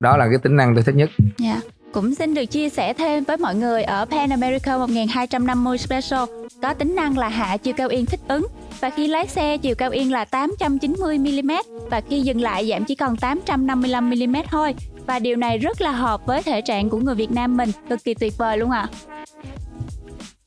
Đó 0.00 0.16
là 0.16 0.26
cái 0.28 0.38
tính 0.38 0.56
năng 0.56 0.74
tôi 0.74 0.84
thích 0.84 0.94
nhất. 0.94 1.10
Yeah 1.42 1.64
Cũng 1.92 2.14
xin 2.14 2.34
được 2.34 2.46
chia 2.46 2.68
sẻ 2.68 2.92
thêm 2.92 3.24
với 3.24 3.36
mọi 3.36 3.54
người 3.54 3.82
ở 3.82 4.04
Pan 4.04 4.30
America 4.30 4.78
1250 4.78 5.78
Special. 5.78 6.20
Có 6.62 6.74
tính 6.74 6.94
năng 6.94 7.18
là 7.18 7.28
hạ 7.28 7.56
chiều 7.56 7.74
cao 7.76 7.88
yên 7.88 8.06
thích 8.06 8.20
ứng. 8.28 8.46
Và 8.80 8.90
khi 8.90 9.08
lái 9.08 9.26
xe 9.26 9.58
chiều 9.58 9.74
cao 9.74 9.90
yên 9.90 10.12
là 10.12 10.24
890mm 10.30 11.62
và 11.90 12.00
khi 12.00 12.20
dừng 12.20 12.40
lại 12.40 12.68
giảm 12.68 12.84
chỉ 12.84 12.94
còn 12.94 13.14
855mm 13.14 14.42
thôi. 14.50 14.74
Và 15.06 15.18
điều 15.18 15.36
này 15.36 15.58
rất 15.58 15.80
là 15.80 15.92
hợp 15.92 16.26
với 16.26 16.42
thể 16.42 16.60
trạng 16.60 16.88
của 16.88 16.98
người 16.98 17.14
Việt 17.14 17.30
Nam 17.30 17.56
mình. 17.56 17.70
Cực 17.88 18.04
kỳ 18.04 18.14
tuyệt 18.14 18.38
vời 18.38 18.58
luôn 18.58 18.70
ạ. 18.70 18.88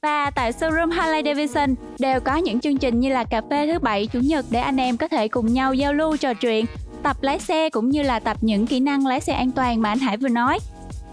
Và 0.01 0.31
tại 0.35 0.51
showroom 0.51 0.91
Harley 0.91 1.21
Davidson 1.25 1.75
đều 1.99 2.19
có 2.19 2.35
những 2.35 2.59
chương 2.59 2.77
trình 2.77 2.99
như 2.99 3.09
là 3.09 3.23
cà 3.23 3.41
phê 3.49 3.67
thứ 3.67 3.79
bảy 3.79 4.07
chủ 4.07 4.19
nhật 4.19 4.45
để 4.49 4.59
anh 4.59 4.77
em 4.77 4.97
có 4.97 5.07
thể 5.07 5.27
cùng 5.27 5.53
nhau 5.53 5.73
giao 5.73 5.93
lưu 5.93 6.17
trò 6.17 6.33
chuyện, 6.33 6.65
tập 7.03 7.17
lái 7.21 7.39
xe 7.39 7.69
cũng 7.69 7.89
như 7.89 8.03
là 8.03 8.19
tập 8.19 8.37
những 8.41 8.67
kỹ 8.67 8.79
năng 8.79 9.05
lái 9.05 9.21
xe 9.21 9.33
an 9.33 9.51
toàn 9.51 9.81
mà 9.81 9.89
anh 9.89 9.99
Hải 9.99 10.17
vừa 10.17 10.29
nói. 10.29 10.59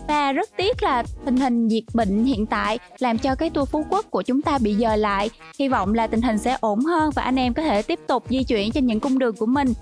Và 0.09 0.33
rất 0.33 0.49
tiếc 0.57 0.83
là 0.83 1.03
tình 1.25 1.37
hình 1.37 1.69
dịch 1.69 1.85
bệnh 1.95 2.25
hiện 2.25 2.47
tại 2.47 2.79
làm 2.99 3.19
cho 3.19 3.35
cái 3.35 3.51
tour 3.51 3.69
Phú 3.69 3.85
Quốc 3.91 4.07
của 4.11 4.23
chúng 4.23 4.43
ta 4.43 4.59
bị 4.59 4.75
dời 4.75 4.99
lại. 4.99 5.31
Hy 5.59 5.69
vọng 5.69 5.95
là 5.95 6.07
tình 6.07 6.23
hình 6.23 6.39
sẽ 6.39 6.57
ổn 6.61 6.81
hơn 6.81 7.11
và 7.15 7.23
anh 7.23 7.37
em 7.37 7.55
có 7.55 7.63
thể 7.63 7.83
tiếp 7.83 7.99
tục 8.07 8.25
di 8.29 8.45
chuyển 8.45 8.73
trên 8.73 8.87
những 8.87 9.01
cung 9.01 9.19
đường 9.19 9.37
của 9.37 9.47
mình. 9.47 9.73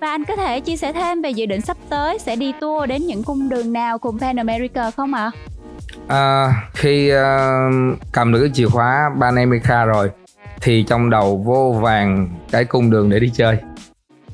Và 0.00 0.10
anh 0.10 0.24
có 0.24 0.36
thể 0.36 0.60
chia 0.60 0.76
sẻ 0.76 0.92
thêm 0.92 1.22
về 1.22 1.30
dự 1.30 1.46
định 1.46 1.60
sắp 1.60 1.76
tới 1.88 2.18
sẽ 2.18 2.36
đi 2.36 2.52
tour 2.60 2.88
đến 2.88 3.06
những 3.06 3.22
cung 3.22 3.48
đường 3.48 3.72
nào 3.72 3.98
cùng 3.98 4.18
Pan 4.18 4.36
America 4.36 4.90
không 4.90 5.14
ạ? 5.14 5.30
À, 6.08 6.52
khi 6.74 7.12
uh, 7.12 7.98
cầm 8.12 8.32
được 8.32 8.40
cái 8.40 8.50
chìa 8.54 8.68
khóa 8.68 9.10
Pan 9.20 9.36
America 9.36 9.84
rồi 9.84 10.10
thì 10.60 10.84
trong 10.88 11.10
đầu 11.10 11.42
vô 11.46 11.78
vàng 11.82 12.28
cái 12.50 12.64
cung 12.64 12.90
đường 12.90 13.10
để 13.10 13.20
đi 13.20 13.30
chơi 13.34 13.56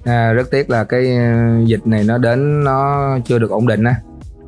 à, 0.07 0.33
rất 0.33 0.51
tiếc 0.51 0.71
là 0.71 0.85
cái 0.85 1.17
ờ, 1.17 1.35
dịch 1.65 1.87
này 1.87 2.05
nó 2.05 2.19
đến 2.19 2.65
nó 2.65 3.09
chưa 3.25 3.39
được 3.39 3.51
ổn 3.51 3.67
định 3.67 3.85
á. 3.85 3.95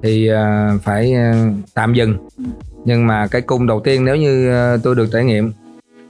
Thì 0.02 0.28
à, 0.28 0.72
phải 0.82 1.14
à, 1.14 1.50
tạm 1.74 1.94
dừng. 1.94 2.28
Nhưng 2.84 3.06
mà 3.06 3.26
cái 3.26 3.42
cung 3.42 3.66
đầu 3.66 3.80
tiên 3.80 4.04
nếu 4.04 4.16
như 4.16 4.50
à, 4.50 4.76
tôi 4.82 4.94
được 4.94 5.08
trải 5.12 5.24
nghiệm 5.24 5.52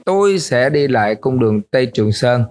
tôi 0.05 0.39
sẽ 0.39 0.69
đi 0.69 0.87
lại 0.87 1.15
cung 1.15 1.39
đường 1.39 1.61
Tây 1.71 1.85
Trường 1.93 2.11
Sơn 2.11 2.43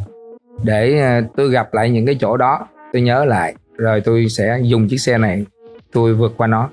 để 0.63 0.99
à, 0.99 1.23
tôi 1.37 1.51
gặp 1.51 1.75
lại 1.75 1.91
những 1.91 2.07
cái 2.07 2.17
chỗ 2.21 2.37
đó 2.37 2.67
tôi 2.93 3.03
nhớ 3.03 3.25
lại 3.25 3.55
rồi 3.77 4.01
tôi 4.01 4.27
sẽ 4.29 4.59
dùng 4.63 4.89
chiếc 4.89 4.99
xe 4.99 5.19
này 5.19 5.45
tôi 5.93 6.15
vượt 6.15 6.35
qua 6.37 6.47
nó 6.47 6.69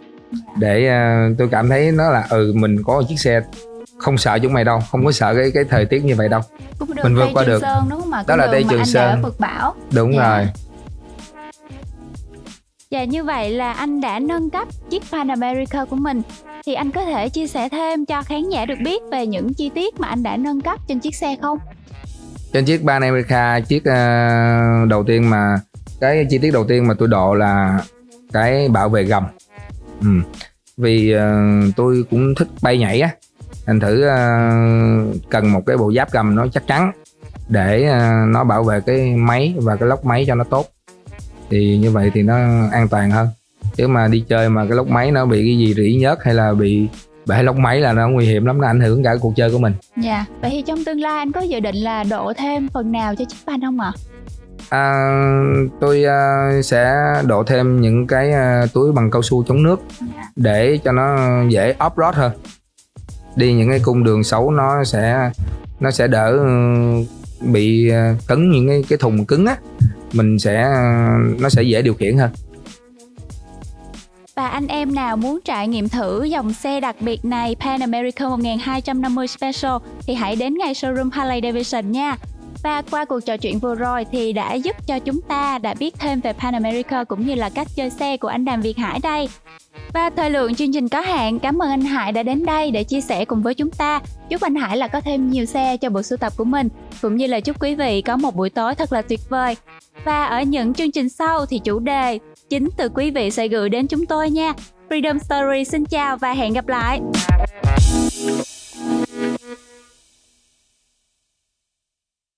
để 0.60 0.88
à, 0.88 1.30
tôi 1.38 1.48
cảm 1.52 1.70
thấy 1.70 1.92
nó 1.92 2.10
là 2.10 2.28
ừ 2.30 2.54
mình 2.56 2.84
có 2.84 2.94
một 2.94 3.06
chiếc 3.10 3.20
xe 3.20 3.42
không 3.98 4.18
sợ 4.18 4.40
chúng 4.44 4.54
mày 4.54 4.64
đâu 4.64 4.80
không 4.92 5.06
có 5.06 5.12
sợ 5.12 5.34
cái 5.36 5.52
cái 5.54 5.64
thời 5.70 5.86
tiết 5.86 6.06
như 6.06 6.16
vậy 6.16 6.30
đâu 6.30 6.42
đường 6.80 7.04
Mình 7.04 7.16
vượt 7.16 7.30
qua 7.34 7.44
Trường 7.44 7.54
được. 7.54 7.62
Sơn 7.62 7.86
đúng 7.90 8.02
không 8.02 8.12
ạ? 8.12 8.24
Đó 8.28 8.36
là 8.36 8.48
Tây 8.52 8.64
mà 8.64 8.70
Trường 8.70 8.86
Sơn. 8.86 9.22
vượt 9.24 9.40
bão. 9.40 9.74
đúng 9.92 10.14
Dạ. 10.16 10.38
rồi 10.38 10.48
Và 12.92 13.04
như 13.04 13.24
vậy 13.24 13.50
là 13.50 13.74
anh 13.74 14.02
đã 14.02 14.20
nâng 14.20 14.50
cấp 14.50 14.68
chiếc 14.90 15.04
Pan 15.12 15.28
America 15.28 15.86
của 15.86 15.96
mình 15.96 16.22
thì 16.66 16.74
anh 16.74 16.92
có 16.92 17.06
thể 17.06 17.30
chia 17.30 17.48
sẻ 17.48 17.70
thêm 17.70 18.06
cho 18.06 18.22
khán 18.24 18.50
giả 18.50 18.66
được 18.66 18.76
biết 18.84 19.02
về 19.12 19.28
những 19.28 19.54
chi 19.54 19.70
tiết 19.70 20.00
mà 20.00 20.08
anh 20.08 20.24
đã 20.24 20.38
nâng 20.38 20.62
cấp 20.62 20.80
trên 20.88 21.00
chiếc 21.00 21.16
xe 21.16 21.36
không? 21.42 21.58
trên 22.54 22.66
chiếc 22.66 22.84
Ban 22.84 23.02
America 23.02 23.60
chiếc 23.60 23.86
ờ, 23.86 23.96
đầu 24.90 25.04
tiên 25.04 25.30
mà 25.30 25.56
cái 26.00 26.26
chi 26.30 26.38
tiết 26.38 26.52
đầu 26.52 26.66
tiên 26.68 26.88
mà 26.88 26.94
tôi 27.00 27.08
độ 27.08 27.34
là 27.34 27.80
cái 28.34 28.70
bảo 28.70 28.90
vệ 28.90 29.04
gầm 29.04 29.24
ừ. 30.02 30.08
vì 30.78 31.12
ờ, 31.12 31.34
tôi 31.76 32.04
cũng 32.10 32.36
thích 32.36 32.48
bay 32.62 32.78
nhảy 32.78 33.02
á 33.02 33.10
thành 33.66 33.80
thử 33.80 34.02
ờ, 34.02 34.18
cần 35.30 35.52
một 35.52 35.62
cái 35.66 35.78
bộ 35.78 35.94
giáp 35.96 36.12
gầm 36.12 36.36
nó 36.36 36.48
chắc 36.48 36.68
chắn 36.68 36.92
để 37.48 37.84
ờ, 37.84 38.12
nó 38.28 38.44
bảo 38.44 38.64
vệ 38.64 38.80
cái 38.86 39.16
máy 39.16 39.56
và 39.58 39.76
cái 39.76 39.90
lốc 39.90 40.06
máy 40.06 40.24
cho 40.28 40.36
nó 40.36 40.44
tốt 40.44 40.66
thì 41.50 41.78
như 41.78 41.92
vậy 41.92 42.12
thì 42.14 42.22
nó 42.24 42.36
an 42.72 42.88
toàn 42.88 43.12
hơn 43.12 43.28
chứ 43.76 43.88
mà 43.88 44.08
đi 44.08 44.24
chơi 44.30 44.50
mà 44.50 44.66
cái 44.66 44.78
lốc 44.78 44.88
máy 44.88 45.12
nó 45.12 45.26
bị 45.26 45.38
cái 45.46 45.58
gì 45.58 45.74
rỉ 45.74 45.98
nhớt 46.02 46.24
hay 46.24 46.34
là 46.34 46.54
bị 46.54 46.88
bể 47.28 47.44
lốc 47.44 47.56
máy 47.56 47.80
là 47.80 47.94
nó 47.94 48.10
nguy 48.10 48.26
hiểm 48.26 48.46
lắm 48.46 48.62
nó 48.62 48.68
ảnh 48.68 48.80
hưởng 48.80 49.04
cả 49.04 49.16
cuộc 49.22 49.34
chơi 49.36 49.52
của 49.52 49.58
mình 49.60 49.74
Dạ. 49.98 50.26
Vậy 50.42 50.50
thì 50.52 50.62
trong 50.68 50.84
tương 50.86 51.02
lai 51.02 51.18
anh 51.18 51.32
có 51.32 51.42
dự 51.42 51.60
định 51.60 51.76
là 51.76 52.04
độ 52.04 52.34
thêm 52.38 52.70
phần 52.74 52.92
nào 52.92 53.16
cho 53.16 53.26
chiếc 53.26 53.38
Pan 53.48 53.62
không 53.62 53.80
ạ? 53.80 53.92
À, 54.70 54.94
tôi 55.80 56.04
à, 56.06 56.50
sẽ 56.64 56.96
đổ 57.26 57.44
thêm 57.44 57.82
những 57.82 58.08
cái 58.08 58.32
à, 58.32 58.66
túi 58.74 58.92
bằng 58.92 59.12
cao 59.12 59.22
su 59.22 59.44
chống 59.44 59.64
nước 59.64 59.82
để 60.36 60.80
cho 60.84 60.92
nó 60.92 61.18
dễ 61.50 61.74
off-road 61.80 62.12
hơn. 62.14 62.32
Đi 63.36 63.54
những 63.54 63.70
cái 63.70 63.80
cung 63.84 64.04
đường 64.04 64.24
xấu, 64.24 64.52
nó 64.52 64.84
sẽ 64.84 65.32
nó 65.80 65.92
sẽ 65.92 66.08
đỡ 66.08 66.32
ừ, 66.32 66.48
bị 67.42 67.90
ờ, 67.90 68.16
cấn 68.28 68.52
những 68.52 68.68
cái 68.68 68.84
cái 68.90 68.98
thùng 68.98 69.26
cứng 69.26 69.46
á. 69.46 69.58
Mình 70.14 70.40
sẽ, 70.40 70.70
nó 71.40 71.50
sẽ 71.50 71.64
dễ 71.64 71.82
điều 71.82 71.94
khiển 71.94 72.18
hơn. 72.18 72.30
Và 74.36 74.48
anh 74.48 74.68
em 74.68 74.96
nào 74.96 75.18
muốn 75.18 75.40
trải 75.46 75.68
nghiệm 75.68 75.90
thử 75.90 76.24
dòng 76.24 76.54
xe 76.54 76.80
đặc 76.80 76.96
biệt 77.00 77.26
này, 77.26 77.56
Pan 77.60 77.80
America 77.80 78.28
1250 78.30 79.28
Special, 79.28 79.74
thì 80.08 80.14
hãy 80.14 80.36
đến 80.36 80.58
ngay 80.58 80.74
showroom 80.74 81.10
Harley 81.12 81.42
Davidson 81.44 81.92
nha. 81.92 82.18
Và 82.66 82.82
qua 82.92 83.06
cuộc 83.06 83.20
trò 83.20 83.38
chuyện 83.38 83.60
vừa 83.60 83.76
rồi 83.76 84.06
thì 84.12 84.34
đã 84.34 84.54
giúp 84.54 84.76
cho 84.88 85.00
chúng 85.00 85.22
ta 85.22 85.58
đã 85.58 85.74
biết 85.74 85.96
thêm 86.00 86.20
về 86.20 86.34
Pan 86.34 86.54
America 86.54 87.04
cũng 87.04 87.26
như 87.26 87.36
là 87.36 87.50
cách 87.50 87.68
chơi 87.76 87.90
xe 87.90 88.18
của 88.18 88.28
anh 88.28 88.46
Đàm 88.46 88.62
Việt 88.62 88.78
Hải 88.78 89.00
đây. 89.04 89.30
Và 89.94 90.10
thời 90.10 90.30
lượng 90.30 90.56
chương 90.56 90.74
trình 90.74 90.90
có 90.90 91.02
hạn, 91.02 91.40
cảm 91.40 91.62
ơn 91.62 91.70
anh 91.70 91.82
Hải 91.82 92.12
đã 92.12 92.24
đến 92.24 92.46
đây 92.46 92.72
để 92.72 92.84
chia 92.84 93.02
sẻ 93.02 93.26
cùng 93.26 93.42
với 93.42 93.54
chúng 93.54 93.70
ta. 93.70 94.02
Chúc 94.30 94.42
anh 94.42 94.56
Hải 94.56 94.78
là 94.78 94.88
có 94.88 95.02
thêm 95.02 95.30
nhiều 95.30 95.46
xe 95.46 95.78
cho 95.78 95.90
bộ 95.90 96.02
sưu 96.02 96.18
tập 96.18 96.34
của 96.38 96.44
mình, 96.44 96.70
cũng 97.02 97.16
như 97.16 97.28
là 97.28 97.40
chúc 97.40 97.62
quý 97.62 97.76
vị 97.76 98.02
có 98.02 98.18
một 98.18 98.36
buổi 98.36 98.50
tối 98.50 98.76
thật 98.76 98.94
là 98.94 99.02
tuyệt 99.02 99.20
vời. 99.30 99.56
Và 100.04 100.26
ở 100.26 100.42
những 100.42 100.74
chương 100.74 100.92
trình 100.92 101.10
sau 101.10 101.46
thì 101.46 101.60
chủ 101.60 101.80
đề 101.80 102.20
chính 102.50 102.70
từ 102.78 102.90
quý 102.90 103.12
vị 103.12 103.32
sẽ 103.32 103.48
gửi 103.48 103.70
đến 103.70 103.88
chúng 103.88 104.06
tôi 104.06 104.30
nha. 104.30 104.54
Freedom 104.90 105.20
Story 105.20 105.64
xin 105.64 105.86
chào 105.86 106.18
và 106.18 106.34
hẹn 106.34 106.54
gặp 106.54 106.68
lại. 106.68 107.02